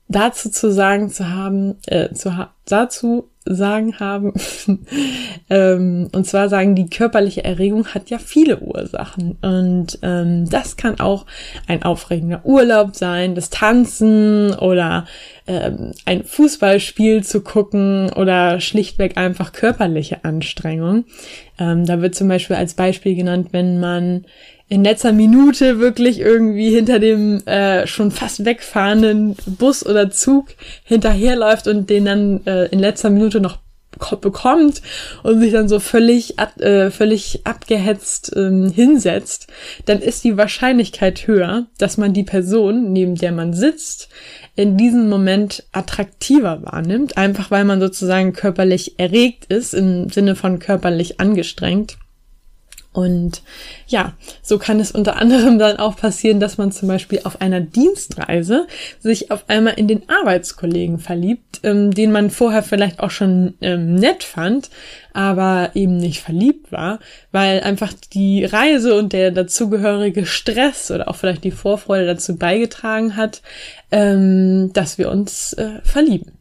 dazu 0.06 0.48
zu 0.48 0.70
sagen 0.70 1.10
zu 1.10 1.28
haben, 1.28 1.74
äh, 1.88 2.12
zu 2.14 2.36
ha 2.36 2.54
dazu 2.66 3.30
Sagen 3.54 3.98
haben. 3.98 4.32
ähm, 5.50 6.08
und 6.12 6.26
zwar 6.26 6.48
sagen, 6.48 6.74
die 6.74 6.90
körperliche 6.90 7.44
Erregung 7.44 7.86
hat 7.88 8.10
ja 8.10 8.18
viele 8.18 8.60
Ursachen. 8.60 9.38
Und 9.42 9.98
ähm, 10.02 10.48
das 10.48 10.76
kann 10.76 11.00
auch 11.00 11.26
ein 11.66 11.82
aufregender 11.82 12.44
Urlaub 12.44 12.96
sein, 12.96 13.34
das 13.34 13.50
Tanzen 13.50 14.54
oder 14.54 15.06
ähm, 15.46 15.92
ein 16.04 16.24
Fußballspiel 16.24 17.24
zu 17.24 17.40
gucken 17.40 18.12
oder 18.12 18.60
schlichtweg 18.60 19.16
einfach 19.16 19.52
körperliche 19.52 20.24
Anstrengung. 20.24 21.04
Ähm, 21.58 21.86
da 21.86 22.00
wird 22.02 22.14
zum 22.14 22.28
Beispiel 22.28 22.56
als 22.56 22.74
Beispiel 22.74 23.14
genannt, 23.14 23.48
wenn 23.52 23.80
man 23.80 24.24
in 24.68 24.84
letzter 24.84 25.12
Minute 25.12 25.78
wirklich 25.78 26.20
irgendwie 26.20 26.70
hinter 26.70 26.98
dem 26.98 27.46
äh, 27.46 27.86
schon 27.86 28.10
fast 28.10 28.44
wegfahrenden 28.44 29.36
Bus 29.46 29.84
oder 29.84 30.10
Zug 30.10 30.48
hinterherläuft 30.84 31.66
und 31.66 31.88
den 31.88 32.04
dann 32.04 32.46
äh, 32.46 32.66
in 32.66 32.78
letzter 32.78 33.10
Minute 33.10 33.40
noch 33.40 33.58
bekommt 34.20 34.82
und 35.22 35.40
sich 35.40 35.52
dann 35.52 35.68
so 35.68 35.80
völlig, 35.80 36.38
äh, 36.60 36.90
völlig 36.90 37.40
abgehetzt 37.44 38.32
ähm, 38.36 38.70
hinsetzt, 38.70 39.48
dann 39.86 40.00
ist 40.00 40.24
die 40.24 40.36
Wahrscheinlichkeit 40.36 41.26
höher, 41.26 41.66
dass 41.78 41.96
man 41.96 42.12
die 42.12 42.22
Person, 42.22 42.92
neben 42.92 43.16
der 43.16 43.32
man 43.32 43.54
sitzt, 43.54 44.08
in 44.54 44.76
diesem 44.76 45.08
Moment 45.08 45.64
attraktiver 45.72 46.62
wahrnimmt, 46.62 47.16
einfach 47.16 47.50
weil 47.50 47.64
man 47.64 47.80
sozusagen 47.80 48.32
körperlich 48.34 48.98
erregt 48.98 49.46
ist, 49.46 49.74
im 49.74 50.10
Sinne 50.10 50.36
von 50.36 50.58
körperlich 50.58 51.20
angestrengt. 51.20 51.96
Und 52.92 53.42
ja, 53.86 54.14
so 54.42 54.58
kann 54.58 54.80
es 54.80 54.90
unter 54.90 55.16
anderem 55.16 55.58
dann 55.58 55.76
auch 55.76 55.96
passieren, 55.96 56.40
dass 56.40 56.58
man 56.58 56.72
zum 56.72 56.88
Beispiel 56.88 57.20
auf 57.24 57.40
einer 57.40 57.60
Dienstreise 57.60 58.66
sich 58.98 59.30
auf 59.30 59.44
einmal 59.48 59.74
in 59.74 59.88
den 59.88 60.08
Arbeitskollegen 60.08 60.98
verliebt, 60.98 61.60
ähm, 61.62 61.92
den 61.92 62.10
man 62.10 62.30
vorher 62.30 62.62
vielleicht 62.62 63.00
auch 63.00 63.10
schon 63.10 63.54
ähm, 63.60 63.94
nett 63.94 64.24
fand, 64.24 64.70
aber 65.12 65.70
eben 65.74 65.98
nicht 65.98 66.20
verliebt 66.20 66.72
war, 66.72 66.98
weil 67.30 67.60
einfach 67.60 67.92
die 68.12 68.44
Reise 68.44 68.98
und 68.98 69.12
der 69.12 69.32
dazugehörige 69.32 70.24
Stress 70.26 70.90
oder 70.90 71.08
auch 71.08 71.16
vielleicht 71.16 71.44
die 71.44 71.50
Vorfreude 71.50 72.06
dazu 72.06 72.36
beigetragen 72.36 73.16
hat, 73.16 73.42
ähm, 73.90 74.72
dass 74.72 74.96
wir 74.96 75.10
uns 75.10 75.52
äh, 75.52 75.80
verlieben. 75.82 76.37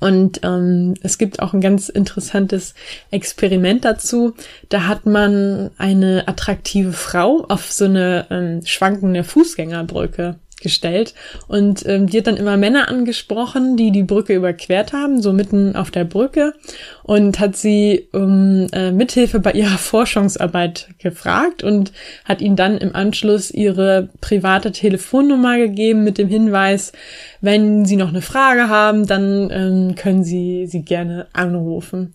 Und 0.00 0.40
ähm, 0.42 0.94
es 1.02 1.16
gibt 1.16 1.40
auch 1.40 1.54
ein 1.54 1.60
ganz 1.60 1.88
interessantes 1.88 2.74
Experiment 3.10 3.84
dazu. 3.84 4.34
Da 4.68 4.86
hat 4.86 5.06
man 5.06 5.70
eine 5.78 6.28
attraktive 6.28 6.92
Frau 6.92 7.46
auf 7.48 7.72
so 7.72 7.86
eine 7.86 8.26
ähm, 8.30 8.60
schwankende 8.64 9.24
Fußgängerbrücke 9.24 10.38
gestellt 10.62 11.14
und 11.48 11.84
ähm, 11.86 12.06
die 12.06 12.18
hat 12.18 12.26
dann 12.26 12.36
immer 12.36 12.56
Männer 12.56 12.88
angesprochen, 12.88 13.76
die 13.76 13.90
die 13.90 14.02
Brücke 14.02 14.34
überquert 14.34 14.92
haben, 14.92 15.20
so 15.20 15.32
mitten 15.32 15.76
auf 15.76 15.90
der 15.90 16.04
Brücke 16.04 16.54
und 17.02 17.38
hat 17.38 17.56
sie 17.56 18.08
um 18.12 18.66
äh, 18.72 18.90
Mithilfe 18.90 19.40
bei 19.40 19.52
ihrer 19.52 19.78
Forschungsarbeit 19.78 20.88
gefragt 20.98 21.62
und 21.62 21.92
hat 22.24 22.40
ihnen 22.40 22.56
dann 22.56 22.78
im 22.78 22.94
Anschluss 22.94 23.50
ihre 23.50 24.08
private 24.20 24.72
Telefonnummer 24.72 25.58
gegeben 25.58 26.04
mit 26.04 26.16
dem 26.16 26.28
Hinweis, 26.28 26.92
wenn 27.40 27.84
sie 27.84 27.96
noch 27.96 28.08
eine 28.08 28.22
Frage 28.22 28.68
haben, 28.68 29.06
dann 29.06 29.50
ähm, 29.50 29.94
können 29.94 30.24
sie 30.24 30.66
sie 30.66 30.82
gerne 30.82 31.26
anrufen. 31.32 32.14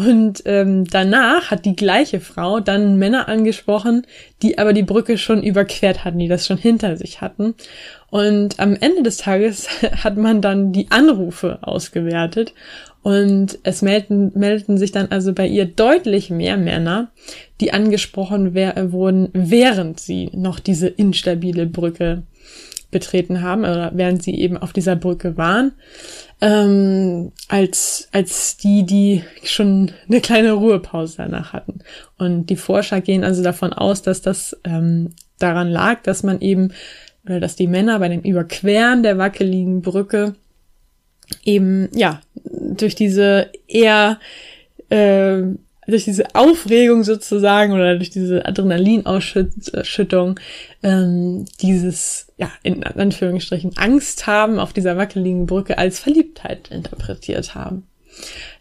Und 0.00 0.44
ähm, 0.46 0.86
danach 0.86 1.50
hat 1.50 1.66
die 1.66 1.76
gleiche 1.76 2.20
Frau 2.20 2.60
dann 2.60 2.96
Männer 2.96 3.28
angesprochen, 3.28 4.06
die 4.40 4.56
aber 4.56 4.72
die 4.72 4.82
Brücke 4.82 5.18
schon 5.18 5.42
überquert 5.42 6.06
hatten, 6.06 6.18
die 6.18 6.28
das 6.28 6.46
schon 6.46 6.56
hinter 6.56 6.96
sich 6.96 7.20
hatten. 7.20 7.54
Und 8.08 8.58
am 8.58 8.76
Ende 8.80 9.02
des 9.02 9.18
Tages 9.18 9.68
hat 10.02 10.16
man 10.16 10.40
dann 10.40 10.72
die 10.72 10.90
Anrufe 10.90 11.58
ausgewertet 11.60 12.54
und 13.02 13.58
es 13.62 13.82
meldeten, 13.82 14.32
meldeten 14.34 14.78
sich 14.78 14.90
dann 14.90 15.08
also 15.10 15.34
bei 15.34 15.46
ihr 15.46 15.66
deutlich 15.66 16.30
mehr 16.30 16.56
Männer, 16.56 17.10
die 17.60 17.74
angesprochen 17.74 18.54
wurden, 18.54 19.28
während 19.34 20.00
sie 20.00 20.30
noch 20.32 20.60
diese 20.60 20.88
instabile 20.88 21.66
Brücke 21.66 22.22
betreten 22.90 23.42
haben 23.42 23.60
oder 23.60 23.92
während 23.94 24.22
sie 24.22 24.34
eben 24.34 24.56
auf 24.56 24.72
dieser 24.72 24.96
Brücke 24.96 25.36
waren 25.36 25.72
ähm, 26.40 27.32
als, 27.48 28.08
als 28.12 28.56
die, 28.56 28.84
die 28.84 29.22
schon 29.44 29.92
eine 30.08 30.20
kleine 30.20 30.52
Ruhepause 30.52 31.18
danach 31.18 31.52
hatten. 31.52 31.80
Und 32.18 32.46
die 32.46 32.56
Forscher 32.56 33.00
gehen 33.00 33.24
also 33.24 33.42
davon 33.42 33.72
aus, 33.72 34.02
dass 34.02 34.22
das 34.22 34.58
ähm, 34.64 35.10
daran 35.38 35.68
lag, 35.68 36.02
dass 36.02 36.22
man 36.22 36.40
eben, 36.40 36.72
oder 37.24 37.40
dass 37.40 37.56
die 37.56 37.66
Männer 37.66 37.98
bei 37.98 38.08
dem 38.08 38.22
Überqueren 38.22 39.02
der 39.02 39.18
wackeligen 39.18 39.82
Brücke 39.82 40.34
eben, 41.44 41.88
ja, 41.94 42.20
durch 42.44 42.94
diese 42.94 43.50
eher 43.68 44.18
äh, 44.88 45.42
durch 45.86 46.04
diese 46.04 46.34
Aufregung 46.34 47.04
sozusagen 47.04 47.72
oder 47.72 47.96
durch 47.96 48.10
diese 48.10 48.46
Adrenalinausschüttung 48.46 50.38
ähm, 50.82 51.46
dieses, 51.60 52.28
ja, 52.36 52.50
in 52.62 52.84
Anführungsstrichen 52.84 53.76
Angst 53.76 54.26
haben 54.26 54.58
auf 54.58 54.72
dieser 54.72 54.96
wackeligen 54.96 55.46
Brücke 55.46 55.78
als 55.78 55.98
Verliebtheit 56.00 56.70
interpretiert 56.70 57.54
haben. 57.54 57.86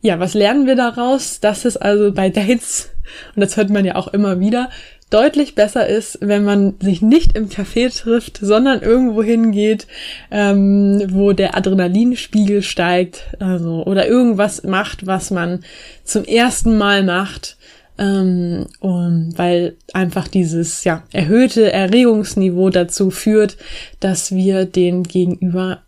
Ja, 0.01 0.19
was 0.19 0.33
lernen 0.33 0.67
wir 0.67 0.75
daraus? 0.75 1.39
Dass 1.39 1.65
es 1.65 1.75
also 1.75 2.11
bei 2.13 2.29
Dates, 2.29 2.89
und 3.35 3.41
das 3.41 3.57
hört 3.57 3.69
man 3.69 3.85
ja 3.85 3.95
auch 3.95 4.07
immer 4.07 4.39
wieder, 4.39 4.69
deutlich 5.09 5.55
besser 5.55 5.87
ist, 5.87 6.19
wenn 6.21 6.43
man 6.43 6.75
sich 6.79 7.01
nicht 7.01 7.35
im 7.35 7.49
Café 7.49 7.95
trifft, 7.95 8.37
sondern 8.41 8.81
irgendwo 8.81 9.23
hingeht, 9.23 9.87
ähm, 10.29 11.01
wo 11.09 11.33
der 11.33 11.57
Adrenalinspiegel 11.57 12.61
steigt, 12.61 13.35
also 13.39 13.83
oder 13.85 14.07
irgendwas 14.07 14.63
macht, 14.63 15.07
was 15.07 15.31
man 15.31 15.63
zum 16.03 16.25
ersten 16.25 16.77
Mal 16.77 17.03
macht, 17.03 17.57
ähm, 17.97 18.67
um, 18.79 19.33
weil 19.35 19.75
einfach 19.93 20.27
dieses 20.27 20.83
ja 20.83 21.03
erhöhte 21.11 21.71
Erregungsniveau 21.71 22.69
dazu 22.69 23.09
führt, 23.09 23.57
dass 23.99 24.31
wir 24.31 24.65
den 24.65 25.03
Gegenüber 25.03 25.81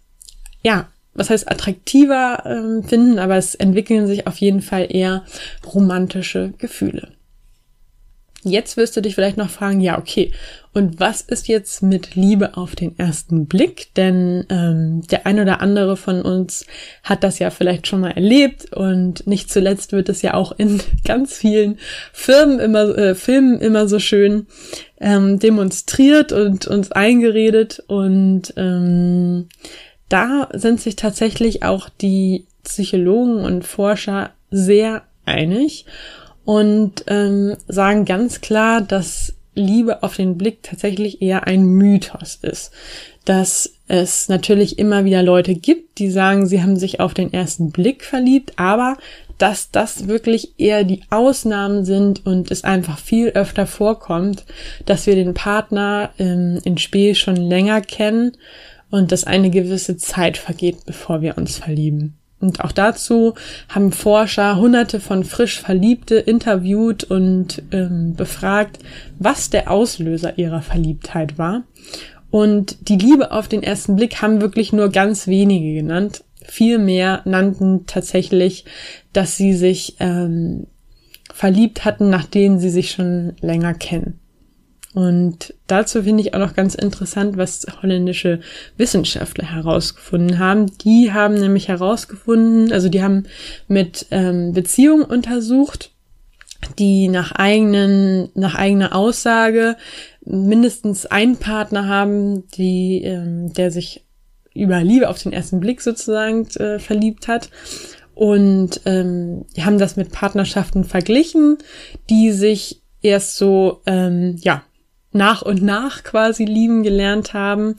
ja 0.63 0.87
was 1.13 1.29
heißt 1.29 1.51
attraktiver 1.51 2.43
ähm, 2.45 2.83
finden, 2.83 3.19
aber 3.19 3.35
es 3.35 3.53
entwickeln 3.55 4.07
sich 4.07 4.27
auf 4.27 4.37
jeden 4.37 4.61
Fall 4.61 4.87
eher 4.89 5.25
romantische 5.73 6.53
Gefühle. 6.57 7.09
Jetzt 8.43 8.75
wirst 8.75 8.97
du 8.97 9.01
dich 9.01 9.13
vielleicht 9.13 9.37
noch 9.37 9.51
fragen, 9.51 9.81
ja, 9.81 9.99
okay, 9.99 10.31
und 10.73 10.99
was 10.99 11.21
ist 11.21 11.47
jetzt 11.47 11.83
mit 11.83 12.15
Liebe 12.15 12.57
auf 12.57 12.75
den 12.75 12.97
ersten 12.97 13.45
Blick? 13.45 13.93
Denn 13.95 14.45
ähm, 14.49 15.01
der 15.11 15.27
ein 15.27 15.39
oder 15.39 15.61
andere 15.61 15.95
von 15.95 16.21
uns 16.23 16.65
hat 17.03 17.23
das 17.23 17.37
ja 17.39 17.51
vielleicht 17.51 17.87
schon 17.87 17.99
mal 17.99 18.11
erlebt 18.11 18.73
und 18.73 19.27
nicht 19.27 19.51
zuletzt 19.51 19.91
wird 19.91 20.09
es 20.09 20.23
ja 20.23 20.33
auch 20.33 20.53
in 20.57 20.81
ganz 21.05 21.37
vielen 21.37 21.77
Firmen 22.13 22.59
immer, 22.59 22.97
äh, 22.97 23.15
Filmen 23.15 23.59
immer 23.59 23.87
so 23.87 23.99
schön 23.99 24.47
ähm, 24.99 25.37
demonstriert 25.37 26.31
und 26.31 26.67
uns 26.67 26.91
eingeredet 26.91 27.83
und 27.87 28.53
ähm, 28.55 29.49
da 30.09 30.49
sind 30.53 30.81
sich 30.81 30.95
tatsächlich 30.95 31.63
auch 31.63 31.89
die 31.89 32.45
Psychologen 32.63 33.43
und 33.43 33.65
Forscher 33.65 34.31
sehr 34.49 35.03
einig 35.25 35.85
und 36.51 37.05
ähm, 37.07 37.55
sagen 37.69 38.03
ganz 38.03 38.41
klar, 38.41 38.81
dass 38.81 39.35
Liebe 39.55 40.03
auf 40.03 40.17
den 40.17 40.37
Blick 40.37 40.63
tatsächlich 40.63 41.21
eher 41.21 41.47
ein 41.47 41.63
Mythos 41.63 42.39
ist. 42.41 42.71
Dass 43.23 43.75
es 43.87 44.27
natürlich 44.27 44.77
immer 44.77 45.05
wieder 45.05 45.23
Leute 45.23 45.55
gibt, 45.55 45.97
die 45.97 46.11
sagen, 46.11 46.45
sie 46.45 46.61
haben 46.61 46.75
sich 46.75 46.99
auf 46.99 47.13
den 47.13 47.31
ersten 47.31 47.71
Blick 47.71 48.03
verliebt, 48.03 48.51
aber 48.57 48.97
dass 49.37 49.71
das 49.71 50.09
wirklich 50.09 50.59
eher 50.59 50.83
die 50.83 51.03
Ausnahmen 51.09 51.85
sind 51.85 52.25
und 52.25 52.51
es 52.51 52.65
einfach 52.65 52.99
viel 52.99 53.29
öfter 53.29 53.65
vorkommt, 53.65 54.43
dass 54.85 55.07
wir 55.07 55.15
den 55.15 55.33
Partner 55.33 56.09
ähm, 56.19 56.59
in 56.65 56.77
Spiel 56.77 57.15
schon 57.15 57.37
länger 57.37 57.79
kennen 57.79 58.33
und 58.89 59.13
dass 59.13 59.23
eine 59.23 59.51
gewisse 59.51 59.95
Zeit 59.95 60.35
vergeht, 60.35 60.85
bevor 60.85 61.21
wir 61.21 61.37
uns 61.37 61.55
verlieben. 61.59 62.17
Und 62.41 62.59
auch 62.61 62.71
dazu 62.71 63.35
haben 63.69 63.91
Forscher 63.91 64.57
hunderte 64.57 64.99
von 64.99 65.23
frisch 65.23 65.59
Verliebte 65.59 66.15
interviewt 66.15 67.03
und 67.03 67.61
ähm, 67.71 68.15
befragt, 68.15 68.79
was 69.19 69.49
der 69.49 69.69
Auslöser 69.69 70.37
ihrer 70.37 70.61
Verliebtheit 70.61 71.37
war. 71.37 71.63
Und 72.31 72.89
die 72.89 72.97
Liebe 72.97 73.31
auf 73.31 73.47
den 73.47 73.61
ersten 73.61 73.95
Blick 73.95 74.21
haben 74.21 74.41
wirklich 74.41 74.73
nur 74.73 74.89
ganz 74.89 75.27
wenige 75.27 75.75
genannt. 75.75 76.23
Viel 76.43 76.79
mehr 76.79 77.21
nannten 77.25 77.85
tatsächlich, 77.85 78.65
dass 79.13 79.37
sie 79.37 79.53
sich 79.53 79.97
ähm, 79.99 80.65
verliebt 81.31 81.85
hatten, 81.85 82.09
nachdem 82.09 82.57
sie 82.57 82.69
sich 82.69 82.91
schon 82.91 83.33
länger 83.41 83.73
kennen. 83.73 84.20
Und 84.93 85.53
dazu 85.67 86.03
finde 86.03 86.21
ich 86.21 86.33
auch 86.33 86.39
noch 86.39 86.53
ganz 86.53 86.75
interessant, 86.75 87.37
was 87.37 87.65
holländische 87.81 88.41
Wissenschaftler 88.77 89.45
herausgefunden 89.45 90.37
haben. 90.37 90.77
Die 90.79 91.13
haben 91.13 91.35
nämlich 91.35 91.69
herausgefunden, 91.69 92.73
also 92.73 92.89
die 92.89 93.01
haben 93.01 93.23
mit 93.67 94.07
ähm, 94.11 94.51
Beziehungen 94.51 95.05
untersucht, 95.05 95.91
die 96.77 97.07
nach 97.07 97.31
eigenen, 97.31 98.29
nach 98.35 98.55
eigener 98.55 98.93
Aussage 98.93 99.77
mindestens 100.25 101.05
einen 101.05 101.37
Partner 101.37 101.87
haben, 101.87 102.47
die, 102.49 103.03
ähm, 103.03 103.53
der 103.53 103.71
sich 103.71 104.03
über 104.53 104.83
Liebe 104.83 105.09
auf 105.09 105.21
den 105.23 105.31
ersten 105.31 105.61
Blick 105.61 105.81
sozusagen 105.81 106.45
äh, 106.57 106.79
verliebt 106.79 107.29
hat 107.29 107.49
und 108.13 108.81
ähm, 108.85 109.45
haben 109.57 109.79
das 109.79 109.95
mit 109.95 110.11
Partnerschaften 110.11 110.83
verglichen, 110.83 111.57
die 112.09 112.31
sich 112.31 112.81
erst 113.01 113.37
so 113.37 113.81
ähm, 113.85 114.35
ja 114.41 114.63
nach 115.11 115.41
und 115.41 115.61
nach 115.61 116.03
quasi 116.03 116.45
lieben 116.45 116.83
gelernt 116.83 117.33
haben. 117.33 117.75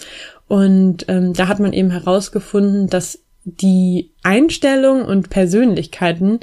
Und 0.48 1.06
ähm, 1.08 1.32
da 1.32 1.48
hat 1.48 1.60
man 1.60 1.72
eben 1.72 1.90
herausgefunden, 1.90 2.88
dass 2.88 3.20
die 3.44 4.10
Einstellung 4.22 5.04
und 5.04 5.30
Persönlichkeiten 5.30 6.40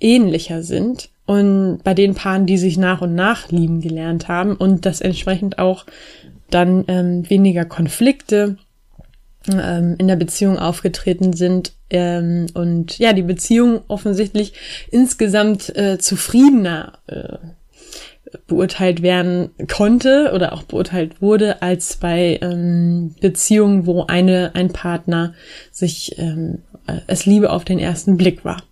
ähnlicher 0.00 0.62
sind 0.62 1.10
und 1.26 1.80
bei 1.84 1.94
den 1.94 2.14
Paaren, 2.14 2.46
die 2.46 2.58
sich 2.58 2.76
nach 2.76 3.00
und 3.00 3.14
nach 3.14 3.50
lieben 3.50 3.80
gelernt 3.80 4.28
haben 4.28 4.56
und 4.56 4.86
das 4.86 5.00
entsprechend 5.00 5.58
auch 5.58 5.86
dann 6.50 6.84
ähm, 6.88 7.28
weniger 7.30 7.64
Konflikte 7.64 8.56
ähm, 9.48 9.96
in 9.98 10.08
der 10.08 10.16
Beziehung 10.16 10.58
aufgetreten 10.58 11.32
sind 11.32 11.72
ähm, 11.90 12.46
und 12.54 12.98
ja, 12.98 13.12
die 13.12 13.22
Beziehung 13.22 13.80
offensichtlich 13.88 14.54
insgesamt 14.90 15.74
äh, 15.76 15.98
zufriedener 15.98 16.98
äh, 17.06 17.38
beurteilt 18.46 19.02
werden 19.02 19.50
konnte 19.68 20.32
oder 20.34 20.52
auch 20.52 20.62
beurteilt 20.62 21.20
wurde, 21.20 21.62
als 21.62 21.96
bei 21.96 22.38
ähm, 22.42 23.14
Beziehungen, 23.20 23.86
wo 23.86 24.04
eine, 24.04 24.52
ein 24.54 24.72
Partner 24.72 25.34
sich 25.70 26.18
ähm, 26.18 26.58
es 27.06 27.26
Liebe 27.26 27.50
auf 27.50 27.64
den 27.64 27.78
ersten 27.78 28.16
Blick 28.16 28.44
war. 28.44 28.62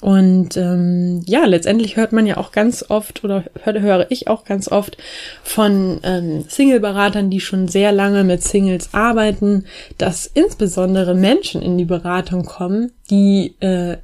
Und 0.00 0.56
ähm, 0.56 1.22
ja, 1.26 1.44
letztendlich 1.44 1.96
hört 1.96 2.12
man 2.12 2.26
ja 2.26 2.38
auch 2.38 2.52
ganz 2.52 2.86
oft 2.88 3.22
oder 3.22 3.44
hör, 3.62 3.80
höre 3.80 4.06
ich 4.10 4.28
auch 4.28 4.44
ganz 4.44 4.72
oft 4.72 4.96
von 5.42 6.00
ähm, 6.04 6.44
Single-Beratern, 6.48 7.28
die 7.28 7.40
schon 7.40 7.68
sehr 7.68 7.92
lange 7.92 8.24
mit 8.24 8.42
Singles 8.42 8.94
arbeiten, 8.94 9.66
dass 9.98 10.26
insbesondere 10.26 11.14
Menschen 11.14 11.60
in 11.60 11.76
die 11.76 11.84
Beratung 11.84 12.46
kommen, 12.46 12.92
die 13.10 13.56
äh, 13.60 13.98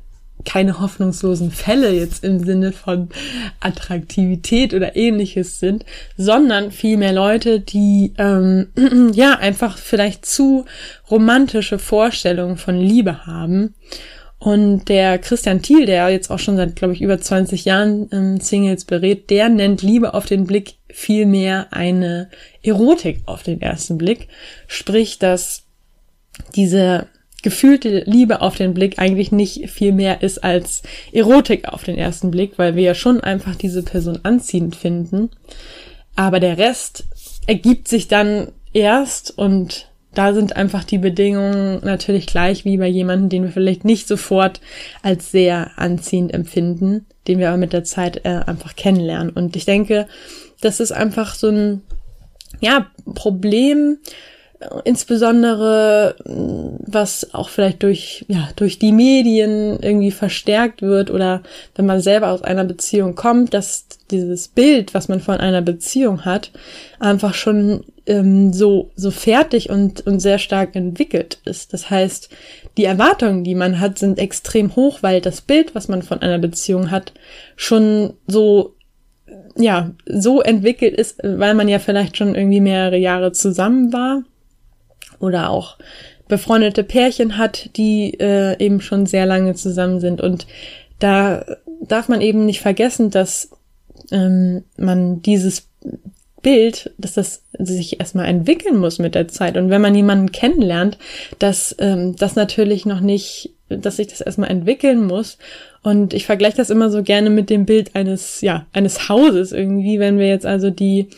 keine 0.47 0.81
hoffnungslosen 0.81 1.51
Fälle 1.51 1.91
jetzt 1.91 2.25
im 2.25 2.45
Sinne 2.45 2.73
von 2.73 3.11
Attraktivität 3.61 4.73
oder 4.73 4.97
ähnliches 4.97 5.61
sind, 5.61 5.85
sondern 6.17 6.71
vielmehr 6.71 7.13
Leute, 7.13 7.61
die 7.61 8.15
ähm, 8.17 8.69
ja 9.13 9.39
einfach 9.39 9.77
vielleicht 9.77 10.25
zu 10.25 10.65
romantische 11.11 11.79
Vorstellungen 11.79 12.57
von 12.57 12.81
Liebe 12.81 13.27
haben 13.27 13.75
und 14.39 14.89
der 14.89 15.19
Christian 15.19 15.63
Thiel, 15.63 15.87
der 15.87 16.09
jetzt 16.11 16.31
auch 16.31 16.39
schon 16.39 16.57
seit, 16.57 16.77
glaube 16.77 16.95
ich, 16.95 17.01
über 17.01 17.21
20 17.21 17.65
Jahren 17.65 18.09
ähm, 18.13 18.41
Singles 18.41 18.85
berät, 18.85 19.31
der 19.31 19.49
nennt 19.49 19.83
Liebe 19.83 20.15
auf 20.15 20.27
den 20.27 20.47
Blick 20.47 20.75
vielmehr 20.89 21.69
eine 21.73 22.31
Erotik 22.63 23.23
auf 23.27 23.43
den 23.43 23.61
ersten 23.61 23.99
Blick. 23.99 24.29
Sprich, 24.67 25.19
dass 25.19 25.65
diese 26.55 27.07
gefühlte 27.47 28.03
Liebe 28.07 28.41
auf 28.41 28.57
den 28.57 28.75
Blick 28.75 28.99
eigentlich 28.99 29.31
nicht 29.31 29.71
viel 29.71 29.93
mehr 29.93 30.21
ist 30.21 30.43
als 30.43 30.83
Erotik 31.13 31.69
auf 31.69 31.85
den 31.85 31.97
ersten 31.97 32.33
Blick, 32.33 32.55
weil 32.59 32.75
wir 32.75 32.83
ja 32.83 32.95
schon 32.97 33.21
einfach 33.21 33.55
diese 33.55 33.85
Person 33.85 34.19
anziehend 34.25 34.75
finden. 34.75 35.31
Aber 36.17 36.41
der 36.41 36.59
Rest 36.59 37.05
ergibt 37.47 37.87
sich 37.87 38.09
dann 38.09 38.49
erst 38.73 39.39
und 39.39 39.93
da 40.13 40.35
sind 40.35 40.57
einfach 40.57 40.83
die 40.83 40.99
Bedingungen 40.99 41.79
natürlich 41.85 42.27
gleich 42.27 42.65
wie 42.65 42.79
bei 42.79 42.89
jemandem, 42.89 43.29
den 43.29 43.43
wir 43.45 43.53
vielleicht 43.53 43.85
nicht 43.85 44.09
sofort 44.09 44.61
als 45.03 45.31
sehr 45.31 45.71
anziehend 45.77 46.35
empfinden, 46.35 47.07
den 47.29 47.39
wir 47.39 47.51
aber 47.51 47.59
mit 47.59 47.73
der 47.73 47.85
Zeit 47.85 48.25
äh, 48.25 48.41
einfach 48.45 48.75
kennenlernen. 48.75 49.31
Und 49.31 49.55
ich 49.55 49.67
denke, 49.67 50.09
das 50.61 50.81
ist 50.81 50.91
einfach 50.91 51.37
so 51.37 51.49
ein, 51.49 51.83
ja, 52.59 52.91
Problem, 53.15 53.99
insbesondere 54.85 56.17
was 56.25 57.35
auch 57.35 57.51
vielleicht 57.51 57.83
durch 57.83 58.25
ja 58.29 58.49
durch 58.57 58.79
die 58.79 58.93
Medien 58.93 59.79
irgendwie 59.81 60.11
verstärkt 60.11 60.81
wird 60.81 61.11
oder 61.11 61.43
wenn 61.75 61.85
man 61.85 62.01
selber 62.01 62.31
aus 62.31 62.43
einer 62.43 62.65
Beziehung 62.65 63.15
kommt, 63.15 63.53
dass 63.53 63.87
dieses 64.11 64.49
Bild, 64.49 64.95
was 64.95 65.09
man 65.09 65.21
von 65.21 65.39
einer 65.39 65.63
Beziehung 65.63 66.25
hat, 66.25 66.53
einfach 66.99 67.35
schon 67.35 67.85
ähm, 68.07 68.53
so, 68.53 68.93
so 68.95 69.11
fertig 69.11 69.69
und, 69.69 70.07
und 70.07 70.21
sehr 70.21 70.39
stark 70.39 70.77
entwickelt 70.77 71.39
ist. 71.45 71.73
Das 71.73 71.91
heißt, 71.91 72.31
die 72.77 72.85
Erwartungen, 72.85 73.43
die 73.43 73.57
man 73.57 73.81
hat, 73.81 73.99
sind 73.99 74.19
extrem 74.19 74.77
hoch, 74.77 74.99
weil 75.03 75.21
das 75.21 75.41
Bild, 75.41 75.75
was 75.75 75.89
man 75.89 76.03
von 76.03 76.23
einer 76.23 76.39
Beziehung 76.39 76.91
hat, 76.91 77.13
schon 77.57 78.15
so 78.27 78.75
ja, 79.57 79.91
so 80.07 80.41
entwickelt 80.41 80.95
ist, 80.95 81.19
weil 81.23 81.55
man 81.55 81.67
ja 81.69 81.79
vielleicht 81.79 82.17
schon 82.17 82.35
irgendwie 82.35 82.61
mehrere 82.61 82.99
Jahre 82.99 83.33
zusammen 83.33 83.93
war 83.93 84.23
oder 85.21 85.51
auch 85.51 85.77
befreundete 86.29 86.83
Pärchen 86.83 87.39
hat, 87.39 87.71
die 87.77 88.15
äh, 88.19 88.59
eben 88.63 88.81
schon 88.81 89.07
sehr 89.07 89.27
lange 89.27 89.55
zusammen 89.55 90.01
sind. 90.01 90.21
Und 90.21 90.47
da 90.99 91.45
darf 91.83 92.09
man 92.09 92.21
eben 92.21 92.47
nicht 92.47 92.61
vergessen, 92.61 93.11
dass 93.11 93.51
ähm, 94.11 94.65
man 94.77 95.23
dieses 95.23 95.69
Bild, 96.43 96.93
dass 96.99 97.15
das 97.15 97.43
sich 97.59 97.99
erstmal 97.99 98.27
entwickeln 98.27 98.79
muss 98.79 98.99
mit 98.99 99.15
der 99.15 99.29
Zeit. 99.29 99.57
Und 99.57 99.71
wenn 99.71 99.81
man 99.81 99.95
jemanden 99.95 100.33
kennenlernt, 100.33 100.99
dass 101.39 101.75
ähm, 101.79 102.15
das 102.17 102.37
natürlich 102.37 102.87
noch 102.87 103.01
nicht, 103.01 103.51
dass 103.69 103.97
sich 103.97 104.09
das 104.09 104.21
erstmal 104.21 104.51
entwickeln 104.51 105.07
muss. 105.07 105.39
Und 105.83 106.15
ich 106.15 106.27
vergleiche 106.27 106.57
das 106.57 106.71
immer 106.71 106.91
so 106.91 107.03
gerne 107.03 107.31
mit 107.31 107.51
dem 107.51 107.67
Bild 107.67 107.95
eines, 107.97 108.41
ja, 108.43 108.67
eines 108.73 109.09
Hauses 109.09 109.53
irgendwie, 109.53 109.99
wenn 109.99 110.19
wir 110.19 110.29
jetzt 110.29 110.47
also 110.47 110.71
die 110.71 111.09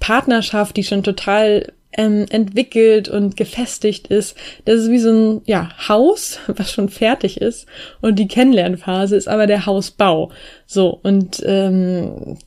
Partnerschaft, 0.00 0.76
die 0.76 0.84
schon 0.84 1.02
total 1.02 1.72
ähm, 1.98 2.26
entwickelt 2.30 3.08
und 3.08 3.36
gefestigt 3.36 4.06
ist. 4.06 4.36
Das 4.64 4.76
ist 4.76 4.90
wie 4.90 5.00
so 5.00 5.10
ein 5.10 5.42
ja, 5.44 5.68
Haus, 5.88 6.38
was 6.46 6.72
schon 6.72 6.88
fertig 6.88 7.40
ist. 7.42 7.66
Und 8.00 8.18
die 8.18 8.28
Kennenlernphase 8.28 9.16
ist 9.16 9.28
aber 9.28 9.46
der 9.46 9.66
Hausbau. 9.66 10.30
So, 10.64 10.98
und 11.02 11.42
ähm, 11.44 12.38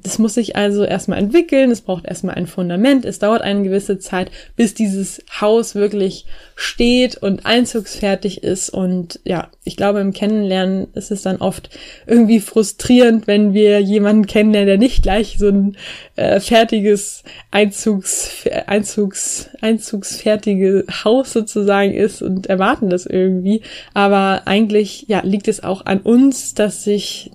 das 0.00 0.18
muss 0.18 0.34
sich 0.34 0.56
also 0.56 0.84
erstmal 0.84 1.18
entwickeln, 1.18 1.70
es 1.70 1.82
braucht 1.82 2.06
erstmal 2.06 2.36
ein 2.36 2.46
Fundament, 2.46 3.04
es 3.04 3.18
dauert 3.18 3.42
eine 3.42 3.62
gewisse 3.62 3.98
Zeit, 3.98 4.30
bis 4.56 4.72
dieses 4.72 5.22
Haus 5.40 5.74
wirklich 5.74 6.24
steht 6.54 7.16
und 7.16 7.44
einzugsfertig 7.44 8.42
ist. 8.42 8.70
Und 8.70 9.20
ja, 9.24 9.50
ich 9.64 9.76
glaube, 9.76 10.00
im 10.00 10.14
Kennenlernen 10.14 10.88
ist 10.94 11.10
es 11.10 11.22
dann 11.22 11.36
oft 11.36 11.68
irgendwie 12.06 12.40
frustrierend, 12.40 13.26
wenn 13.26 13.52
wir 13.52 13.80
jemanden 13.80 14.26
kennenlernen, 14.26 14.68
der 14.68 14.78
nicht 14.78 15.02
gleich 15.02 15.36
so 15.38 15.48
ein 15.48 15.76
äh, 16.16 16.40
fertiges 16.40 17.22
Einzugs, 17.50 18.44
Einzugs, 18.66 19.50
Einzugsfertige 19.60 20.86
Haus 21.04 21.32
sozusagen 21.32 21.92
ist 21.92 22.22
und 22.22 22.46
erwarten 22.46 22.88
das 22.88 23.04
irgendwie. 23.04 23.60
Aber 23.92 24.42
eigentlich, 24.46 25.04
ja, 25.08 25.20
liegt 25.22 25.48
es 25.48 25.62
auch 25.62 25.84
an 25.84 26.00
uns, 26.00 26.54
dass 26.54 26.82
sich 26.82 27.30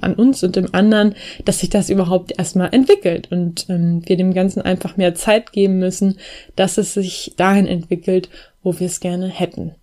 an 0.00 0.14
uns 0.14 0.42
und 0.42 0.56
dem 0.56 0.74
anderen, 0.74 1.14
dass 1.44 1.60
sich 1.60 1.70
das 1.70 1.90
überhaupt 1.90 2.38
erstmal 2.38 2.72
entwickelt 2.72 3.30
und 3.30 3.66
ähm, 3.68 4.02
wir 4.06 4.16
dem 4.16 4.34
Ganzen 4.34 4.62
einfach 4.62 4.96
mehr 4.96 5.14
Zeit 5.14 5.52
geben 5.52 5.78
müssen, 5.78 6.18
dass 6.54 6.78
es 6.78 6.94
sich 6.94 7.34
dahin 7.36 7.66
entwickelt, 7.66 8.28
wo 8.62 8.78
wir 8.78 8.86
es 8.86 9.00
gerne 9.00 9.28
hätten. 9.28 9.74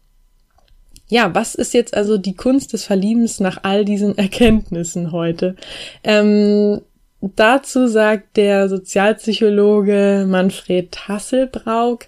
Ja, 1.08 1.36
was 1.36 1.56
ist 1.56 1.74
jetzt 1.74 1.96
also 1.96 2.18
die 2.18 2.36
Kunst 2.36 2.74
des 2.74 2.86
Verliebens 2.86 3.40
nach 3.40 3.60
all 3.64 3.86
diesen 3.86 4.18
Erkenntnissen 4.18 5.12
heute? 5.12 5.56
Ähm, 6.04 6.82
dazu 7.22 7.88
sagt 7.88 8.38
der 8.38 8.70
Sozialpsychologe 8.70 10.26
Manfred 10.28 11.08
Hasselbrauk, 11.08 12.08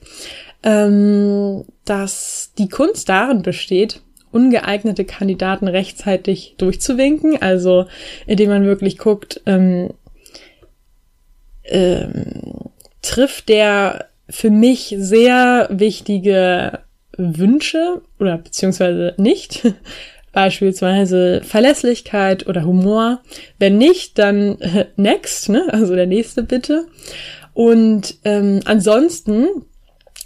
ähm, 0.64 1.66
dass 1.86 2.52
die 2.58 2.70
Kunst 2.70 3.08
darin 3.08 3.44
besteht, 3.44 4.02
ungeeignete 4.36 5.06
Kandidaten 5.06 5.68
rechtzeitig 5.68 6.56
durchzuwinken, 6.58 7.42
also 7.42 7.86
indem 8.28 8.50
man 8.50 8.66
wirklich 8.66 8.98
guckt, 8.98 9.42
ähm, 9.46 9.92
ähm, 11.64 12.70
trifft 13.02 13.48
der 13.50 14.10
für 14.30 14.50
mich 14.50 14.94
sehr 14.98 15.70
wichtige 15.72 16.80
Wünsche 17.18 18.02
oder 18.20 18.38
beziehungsweise 18.38 19.14
nicht. 19.18 19.74
Beispielsweise 20.34 21.42
Verlässlichkeit 21.46 22.46
oder 22.46 22.66
Humor. 22.66 23.22
Wenn 23.58 23.78
nicht, 23.78 24.20
dann 24.20 24.58
next, 24.98 25.48
ne? 25.48 25.64
also 25.70 25.96
der 25.96 26.08
nächste 26.08 26.44
bitte. 26.44 26.88
Und 27.54 28.16
ähm, 28.26 28.60
ansonsten 28.66 29.48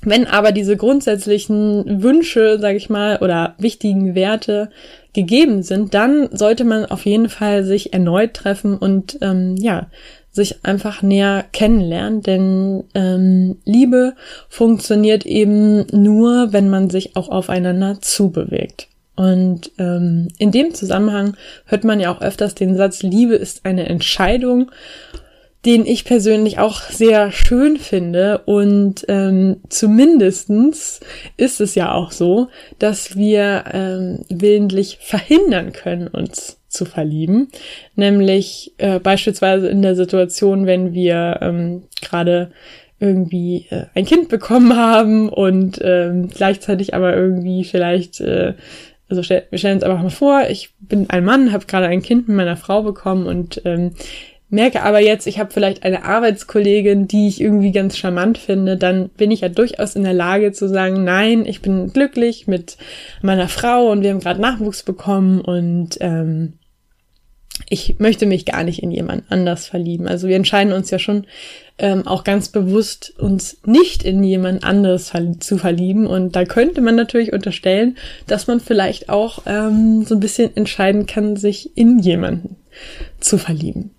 wenn 0.01 0.27
aber 0.27 0.51
diese 0.51 0.77
grundsätzlichen 0.77 2.01
Wünsche, 2.01 2.59
sage 2.59 2.77
ich 2.77 2.89
mal, 2.89 3.17
oder 3.17 3.55
wichtigen 3.57 4.15
Werte 4.15 4.69
gegeben 5.13 5.63
sind, 5.63 5.93
dann 5.93 6.29
sollte 6.31 6.63
man 6.63 6.85
auf 6.85 7.05
jeden 7.05 7.29
Fall 7.29 7.63
sich 7.63 7.93
erneut 7.93 8.33
treffen 8.33 8.77
und 8.77 9.17
ähm, 9.21 9.55
ja, 9.57 9.87
sich 10.31 10.63
einfach 10.63 11.01
näher 11.01 11.45
kennenlernen, 11.51 12.21
denn 12.21 12.83
ähm, 12.93 13.57
Liebe 13.65 14.13
funktioniert 14.47 15.25
eben 15.25 15.85
nur, 15.91 16.53
wenn 16.53 16.69
man 16.69 16.89
sich 16.89 17.15
auch 17.15 17.29
aufeinander 17.29 17.97
zubewegt. 17.99 18.87
Und 19.15 19.71
ähm, 19.79 20.29
in 20.37 20.51
dem 20.51 20.73
Zusammenhang 20.73 21.35
hört 21.65 21.83
man 21.83 21.99
ja 21.99 22.09
auch 22.09 22.21
öfters 22.21 22.55
den 22.55 22.77
Satz, 22.77 23.03
Liebe 23.03 23.35
ist 23.35 23.65
eine 23.65 23.89
Entscheidung. 23.89 24.71
Den 25.65 25.85
ich 25.85 26.05
persönlich 26.05 26.57
auch 26.57 26.81
sehr 26.81 27.31
schön 27.31 27.77
finde. 27.77 28.39
Und 28.45 29.05
ähm, 29.09 29.57
zumindestens 29.67 31.01
ist 31.35 31.59
es 31.59 31.75
ja 31.75 31.93
auch 31.93 32.11
so, 32.11 32.47
dass 32.79 33.17
wir 33.17 33.65
ähm, 33.71 34.25
willentlich 34.29 34.99
verhindern 35.01 35.73
können, 35.73 36.07
uns 36.07 36.57
zu 36.69 36.85
verlieben. 36.85 37.49
Nämlich 37.95 38.73
äh, 38.77 38.99
beispielsweise 38.99 39.67
in 39.67 39.81
der 39.81 39.95
Situation, 39.95 40.65
wenn 40.65 40.93
wir 40.93 41.39
ähm, 41.41 41.83
gerade 42.01 42.51
irgendwie 42.99 43.65
äh, 43.69 43.85
ein 43.95 44.05
Kind 44.05 44.29
bekommen 44.29 44.75
haben 44.75 45.29
und 45.29 45.79
ähm, 45.81 46.29
gleichzeitig 46.29 46.93
aber 46.93 47.15
irgendwie 47.15 47.63
vielleicht, 47.63 48.19
äh, 48.21 48.53
also 49.09 49.23
stell, 49.23 49.45
wir 49.49 49.57
stellen 49.57 49.75
uns 49.75 49.83
einfach 49.83 50.03
mal 50.03 50.09
vor, 50.09 50.43
ich 50.49 50.73
bin 50.79 51.09
ein 51.09 51.25
Mann, 51.25 51.51
habe 51.51 51.65
gerade 51.65 51.87
ein 51.87 52.01
Kind 52.01 52.27
mit 52.27 52.37
meiner 52.37 52.57
Frau 52.57 52.83
bekommen 52.83 53.25
und 53.25 53.61
ähm, 53.65 53.93
merke 54.49 54.83
aber 54.83 54.99
jetzt, 54.99 55.27
ich 55.27 55.39
habe 55.39 55.51
vielleicht 55.53 55.83
eine 55.83 56.03
Arbeitskollegin, 56.03 57.07
die 57.07 57.27
ich 57.27 57.39
irgendwie 57.39 57.71
ganz 57.71 57.97
charmant 57.97 58.37
finde, 58.37 58.77
dann 58.77 59.09
bin 59.09 59.31
ich 59.31 59.41
ja 59.41 59.49
durchaus 59.49 59.95
in 59.95 60.03
der 60.03 60.13
Lage 60.13 60.51
zu 60.51 60.67
sagen, 60.67 61.03
nein, 61.03 61.45
ich 61.45 61.61
bin 61.61 61.93
glücklich 61.93 62.47
mit 62.47 62.77
meiner 63.21 63.47
Frau 63.47 63.91
und 63.91 64.01
wir 64.01 64.09
haben 64.09 64.19
gerade 64.19 64.41
Nachwuchs 64.41 64.83
bekommen 64.83 65.41
und 65.41 65.97
ähm, 66.01 66.53
ich 67.67 67.99
möchte 67.99 68.25
mich 68.25 68.45
gar 68.45 68.63
nicht 68.63 68.81
in 68.81 68.91
jemand 68.91 69.25
anders 69.29 69.67
verlieben. 69.67 70.07
Also 70.07 70.27
wir 70.27 70.35
entscheiden 70.35 70.73
uns 70.73 70.89
ja 70.89 70.97
schon 70.97 71.25
ähm, 71.77 72.07
auch 72.07 72.23
ganz 72.23 72.49
bewusst, 72.49 73.13
uns 73.19 73.57
nicht 73.65 74.03
in 74.03 74.23
jemand 74.23 74.63
anderes 74.63 75.11
zu 75.39 75.57
verlieben. 75.57 76.07
Und 76.07 76.35
da 76.35 76.45
könnte 76.45 76.81
man 76.81 76.95
natürlich 76.95 77.33
unterstellen, 77.33 77.97
dass 78.27 78.47
man 78.47 78.59
vielleicht 78.59 79.09
auch 79.09 79.43
ähm, 79.45 80.03
so 80.05 80.15
ein 80.15 80.19
bisschen 80.19 80.55
entscheiden 80.55 81.05
kann, 81.05 81.35
sich 81.35 81.77
in 81.77 81.99
jemanden 81.99 82.55
zu 83.19 83.37
verlieben. 83.37 83.91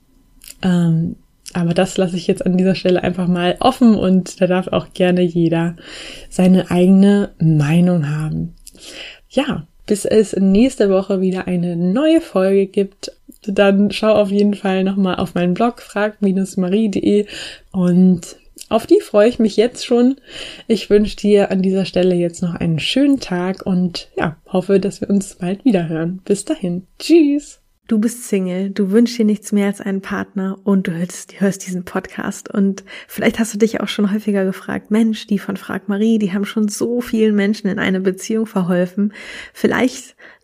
Ähm, 0.62 1.16
aber 1.53 1.75
das 1.75 1.96
lasse 1.96 2.16
ich 2.16 2.27
jetzt 2.27 2.44
an 2.46 2.57
dieser 2.57 2.75
Stelle 2.75 3.03
einfach 3.03 3.27
mal 3.27 3.57
offen 3.61 3.96
und 3.96 4.40
da 4.40 4.46
darf 4.46 4.68
auch 4.68 4.92
gerne 4.94 5.23
jeder 5.23 5.77
seine 6.29 6.70
eigene 6.70 7.31
Meinung 7.40 8.09
haben. 8.09 8.55
Ja, 9.29 9.66
bis 9.87 10.05
es 10.05 10.37
nächste 10.37 10.90
Woche 10.90 11.20
wieder 11.20 11.49
eine 11.49 11.77
neue 11.77 12.20
Folge 12.20 12.66
gibt. 12.66 13.12
Dann 13.42 13.90
schau 13.90 14.12
auf 14.14 14.31
jeden 14.31 14.55
Fall 14.55 14.85
nochmal 14.85 15.16
auf 15.16 15.35
meinen 15.35 15.55
Blog 15.55 15.81
frag-marie.de 15.81 17.27
und 17.73 18.37
auf 18.68 18.87
die 18.87 19.01
freue 19.01 19.29
ich 19.29 19.40
mich 19.40 19.57
jetzt 19.57 19.85
schon. 19.85 20.16
Ich 20.68 20.90
wünsche 20.90 21.16
dir 21.16 21.51
an 21.51 21.61
dieser 21.61 21.85
Stelle 21.85 22.14
jetzt 22.14 22.42
noch 22.42 22.55
einen 22.55 22.79
schönen 22.79 23.18
Tag 23.18 23.66
und 23.66 24.09
ja, 24.16 24.37
hoffe, 24.46 24.79
dass 24.79 25.01
wir 25.01 25.11
uns 25.11 25.35
bald 25.35 25.64
wieder 25.64 25.88
hören. 25.88 26.20
Bis 26.25 26.44
dahin. 26.44 26.87
Tschüss. 27.01 27.60
Du 27.90 27.98
bist 27.98 28.29
Single, 28.29 28.70
du 28.70 28.92
wünschst 28.92 29.18
dir 29.18 29.24
nichts 29.24 29.50
mehr 29.50 29.66
als 29.66 29.81
einen 29.81 30.00
Partner 30.00 30.61
und 30.62 30.87
du 30.87 30.92
hörst, 30.92 31.40
hörst, 31.40 31.66
diesen 31.66 31.85
Podcast 31.85 32.48
und 32.48 32.85
vielleicht 33.09 33.40
hast 33.40 33.53
du 33.53 33.59
dich 33.59 33.81
auch 33.81 33.88
schon 33.88 34.12
häufiger 34.14 34.44
gefragt, 34.44 34.92
Mensch, 34.92 35.26
die 35.26 35.40
von 35.40 35.57
Frag 35.57 35.88
Marie, 35.88 36.20
die 36.20 36.33
haben 36.33 36.44
schon 36.44 36.68
so 36.68 37.00
vielen 37.00 37.35
Menschen 37.35 37.66
in 37.66 37.81
eine 37.81 37.98
Beziehung 37.98 38.46
verholfen. 38.46 39.12
Vielleicht 39.53 40.14